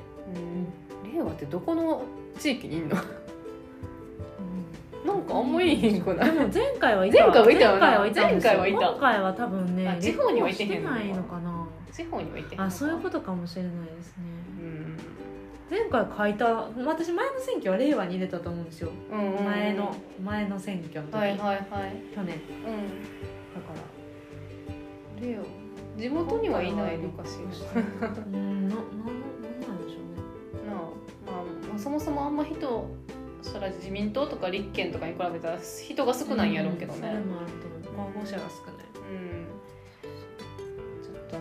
[1.04, 2.02] うん、令和ってどこの
[2.38, 2.96] 地域にいんの？
[5.06, 6.32] なんかあんまいいへんくない。
[6.32, 7.26] でも前回はいた。
[7.26, 7.52] 前回は
[8.06, 11.00] いた前回はいた今回は多分ねあ地方にはいてな。
[11.00, 11.66] いのかな。
[11.92, 14.24] 地方にはいてあそういうことかもしれないですね。
[14.60, 14.96] うん。
[15.70, 16.52] 前回書いた
[16.84, 19.44] 私前の選挙は令和に入れたと思うんですよ、うんうんうん。
[19.44, 21.56] 前の前の選挙の時、はいはいはい。
[22.14, 22.36] 去年。
[22.66, 22.74] うん。
[23.54, 23.99] だから
[25.20, 25.44] 令和
[25.96, 27.38] 地元にはいないのかし
[27.74, 27.80] ら。
[27.80, 30.66] うんなななんなんでしょうね。
[30.66, 30.76] なあ、
[31.26, 32.88] まあ、まあそもそもあんま人
[33.42, 36.98] そら自民党とか立憲とかに比べたら人が少ないんやろうけどね。
[36.98, 37.66] んそれもあると
[37.96, 38.12] 思う。
[38.12, 38.86] 候補者が少ない。
[39.10, 39.46] うん、
[41.02, 41.36] ちょっと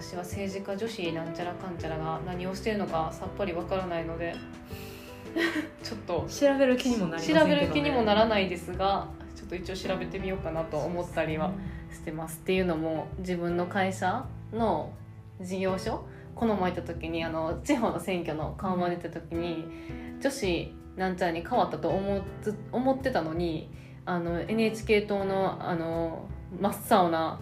[0.00, 4.34] 私は政治家女子なんちゃらかんちゃらが何をしているのかさっぱりわからないので
[5.82, 9.08] ちょっと 調べる気にもなりませんけど、ね、調べる気にもならないですが
[9.38, 11.52] ちょっと一応調べてみようかなと思ったりは
[11.92, 12.38] してます。
[12.38, 14.92] っていうのも自分の会社の
[15.40, 16.04] 事業所？
[16.34, 19.64] この前行った時にあの地方の選挙の看板出た時に、
[20.20, 23.70] 女子なんちゃらに変わったと思つ思ってたのに
[24.06, 26.26] あの NHK 党のあの
[26.60, 27.38] 真っ青な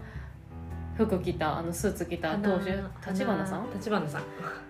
[0.98, 3.70] 服着たあのスーツ着た党首立花さん？
[3.72, 4.22] 立花さん。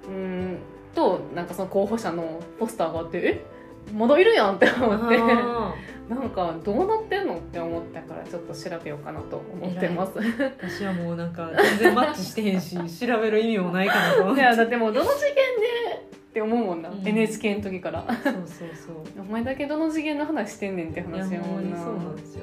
[0.08, 0.58] うん。
[0.94, 3.55] となんかその候補者のポスターがあってえ？
[3.94, 5.16] まだいるやんって思って。
[5.18, 5.74] あ
[6.08, 10.12] なんかどうなってんのって思ったからちょっと調べようかなと思ってます。
[10.12, 14.40] ー私はもうなんか全然マッチしてへんし調べる意味もないかなと思って。
[14.40, 17.08] いやだってもうどの次元でって思うもんな、うん。
[17.08, 18.04] NHK の時から。
[18.22, 19.22] そうそうそう。
[19.22, 21.76] お前だけどの次元の話してんねんって話やもんな。
[21.76, 22.42] ほんまにそうなんですよ。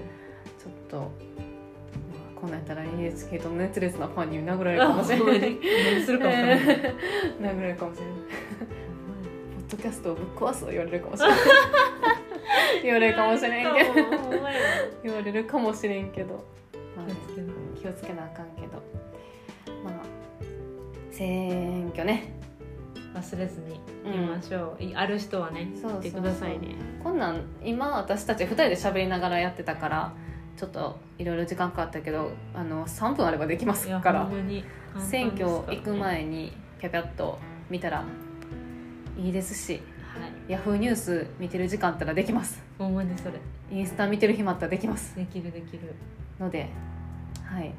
[0.59, 5.39] ちょっと、まあ、こんなったら NHK と熱烈なファンに殴られるかもしれない。
[7.39, 8.15] 殴られるかもしれない
[9.83, 11.39] キャストをぶっ壊すと言われるかもしれない
[12.83, 13.93] 言われるかもしれんけど。
[15.03, 16.35] 言われるかもしれんけど、
[16.95, 18.81] まあ気をつけな気をつけなあかんけど。
[19.83, 19.93] まあ
[21.11, 22.31] 選挙ね。
[23.13, 26.75] 忘れずに見ましょう、いある人はね言ってくださいね。
[27.03, 30.13] こんなん今私たち2人で喋りながらやってたから
[30.55, 34.29] ちょっといろいろ時間かかったけどあの3分あればできますから。
[34.97, 37.37] 選挙行く前にピャピャっと
[37.69, 38.05] 見たら
[39.17, 39.81] いいですし
[40.13, 40.51] はい。
[40.51, 42.61] ヤフーニュース見てる時間あったらできます。
[42.77, 43.33] ほんまにそれ。
[43.71, 45.15] インスタ見てる暇あったらできます。
[45.15, 45.95] できるできる。
[46.39, 46.69] ので
[47.43, 47.73] はい。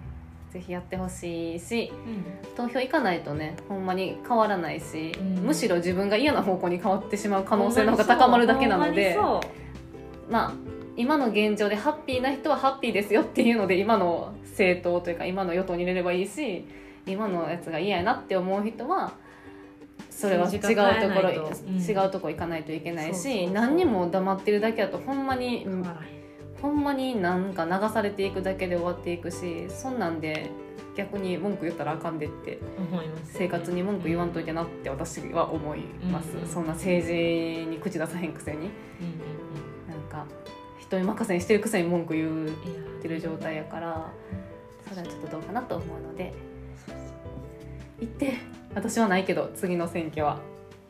[0.50, 2.56] ぜひやってほしいしうん。
[2.56, 5.46] 投票行かないとねほんまに変わらないし、うん。
[5.46, 9.16] むしろ自分が嫌な方向に変わってしまう可能性の方が高まるだけなので
[10.28, 10.52] まあ
[10.96, 16.64] 今の現状でハッピーな人はハッピーですよっていうので今の政党というか今の与党に入れればいいし
[17.06, 19.12] 今のやつが嫌やなって思う人は
[20.10, 25.66] それは違うところ、違うとこ行かないといけないし何にも黙ってるだけだとほんまに
[26.62, 30.50] ほんまになんか流されていくだけで終わっていくしそんなんで
[30.96, 38.58] 逆に文句言ったらあかんでって思います生活に文句言わんといてなって私は思います、うんそんな政治に口出さへんくせに。
[38.58, 40.26] うなんか
[40.78, 42.48] 人に任せにしてるくせに文句言っ
[43.02, 44.10] てる状態やから
[44.88, 46.32] それはちょっとどうかなと思うので
[48.00, 48.34] 行って
[48.74, 50.40] 私はないけど次の選挙は。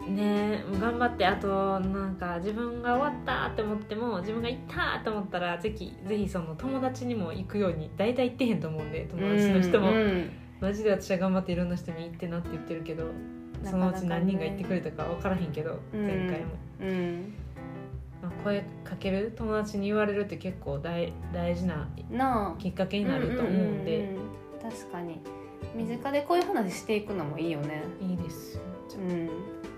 [0.01, 10.31] うねえ頑張ってあとなんか自分が終わったって思っても自分が行ったって思ったらぜひぜひその友達にも行くように大体行ってへんと思うんで友達の人も、うんうん。
[10.61, 13.05] マジで私は頑張っていろんな人に行ってなって言ってるけど
[13.65, 16.06] そのうち何人が行ってくれたか分からへんけど、うん。
[16.06, 17.35] 前回も、うん。
[18.23, 21.89] まあ、声かける友達に言われるって結構大大事な
[22.59, 24.16] きっかけになると思うんで、
[24.62, 25.20] 確かに
[25.74, 27.82] 身近でこういう話していくのもいいよね。
[28.01, 28.59] いいです
[28.97, 29.28] うん。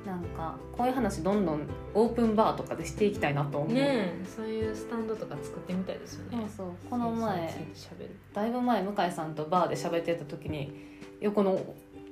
[0.06, 6.68] なんかこういう話どんどんオープンバーとかでしていきたいなと思う、ねえそういうスタンドとか作ってみたいですよそうねそう。
[6.88, 7.52] この前
[8.32, 11.60] だいぶ前向井さんとバーで喋ってた時に横の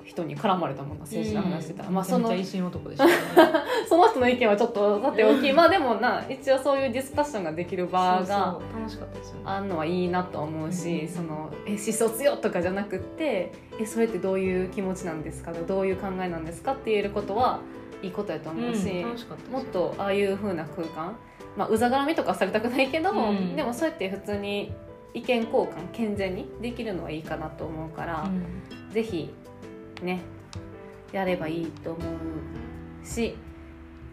[0.04, 3.06] 人に絡まれたもんな政治の話してたら、まあそのめちゃめちゃ維新男でした。
[3.06, 3.12] ね
[3.88, 5.52] その人の意見はちょっとさておき。
[5.52, 9.40] まあでもな一応そういうディスカッションができる場がそうそう楽しかったですよね。
[9.44, 11.08] あんのはいいなと思うし、うん。
[11.08, 15.52] そのえ思想強とかじゃなくってえそれってどういう気持ちなんですか？
[15.52, 17.60] どういう考えなんですかって言えることは
[18.02, 19.52] いいことやと思うし、うん楽しかったです。
[19.52, 21.16] もっとああいう風な空間
[21.56, 23.56] まあうざがらみとかされたくないけど、うん。
[23.56, 24.72] でもそうやって普通に
[25.14, 28.28] 意見交換健全にできるのはいいかなと思うから、う
[28.90, 28.92] ん。
[28.92, 29.32] ぜひ
[30.04, 30.20] ね
[31.12, 33.36] やればいいと思うし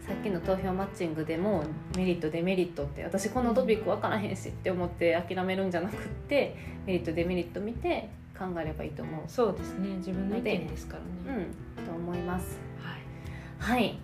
[0.05, 1.63] さっきの投票マッチングでも
[1.95, 5.97] メリットデメリットって私このトピック分からへんしって思って諦めるんじゃなくっ
[6.27, 6.55] て
[6.85, 9.21] メリットデメリット見て考えればいいと思う。
[9.27, 9.89] そうですね。
[9.97, 12.57] 自分の意見ですからうね、んと思います。
[13.59, 13.99] はい、はい。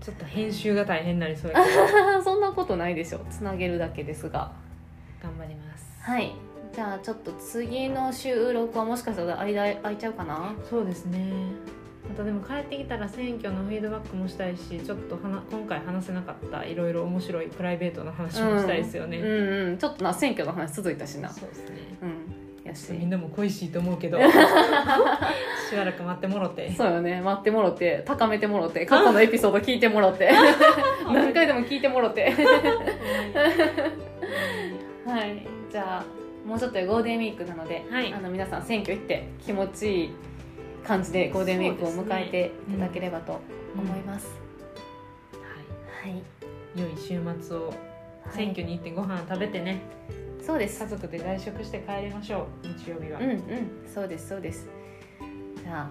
[0.00, 1.70] ちょっと編集が大変になりそうやけ
[2.16, 2.22] ど。
[2.24, 3.20] そんなことないでしょ。
[3.30, 4.50] つなげるだけですが。
[5.22, 6.00] 頑張ります。
[6.00, 6.49] はい
[6.80, 10.54] じゃあちょっと次の収録はもしかしたら間空いちゃうかな？
[10.70, 11.30] そうですね。
[12.08, 21.28] またでも帰ってきたら選挙のフィードバックもしたいしちょっとはな今回話せなかったいろいろ面白いプライベートな話もしたいですよね、うんうんちょっとな選挙の話続いたしな。
[21.28, 21.76] そうですね。
[22.00, 22.66] うん。
[22.66, 22.90] やし。
[22.94, 24.24] みんなも恋しいと思うけど し
[25.76, 26.72] ばらく待ってもろて。
[26.72, 27.20] そうよね。
[27.20, 30.32] 待ってもろて高めてもろて過去のエピソード聞いてもろて。
[31.12, 32.32] 何回でも聞いてもろて。
[35.04, 35.46] はい。
[35.70, 38.12] じゃあもうちょっとでゴールデンウィークなので、はい。
[38.12, 40.10] あの皆さん選挙行って気持ちいい
[40.84, 43.40] 感じでゴールデンウィークを迎えていただければと
[43.76, 44.26] 思います、
[45.32, 45.40] は
[46.02, 46.22] はい、い、
[46.80, 47.72] 良い週末を
[48.34, 49.80] 選挙に行ってご飯食べてね、
[50.40, 50.82] そうです。
[50.82, 52.66] 家族で外食して帰りましょう。
[52.66, 53.40] 日曜日は、うんうん。
[53.86, 54.68] そうですそうです。
[55.62, 55.90] じゃあ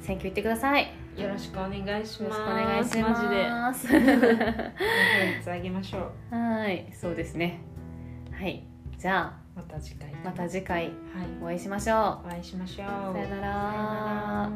[0.00, 0.92] 選挙行ってください。
[1.16, 2.40] よろしくお願いします。
[2.40, 3.86] お願いしマます。
[3.86, 3.98] ジで。
[3.98, 6.34] レフェレンスあげましょう。
[6.34, 6.90] はい。
[6.92, 7.60] そうですね。
[8.32, 8.73] はい
[9.04, 10.10] じゃあまた次回。
[10.24, 10.84] また次回。
[10.84, 10.92] はい。
[11.42, 12.86] お会いしましょお会いしましょう。
[13.10, 14.50] うさよならさよなら。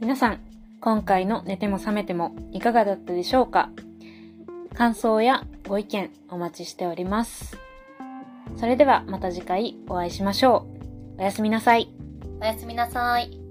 [0.00, 0.40] 皆さん、
[0.80, 3.70] 今回の寝ても覚めてもいかがだったでしょうか？
[4.74, 7.56] 感想やご意見お待ちしております。
[8.56, 10.66] それではまた次回お会いしましょ
[11.16, 11.20] う。
[11.20, 11.94] おやすみなさい。
[12.40, 13.43] おやすみなさい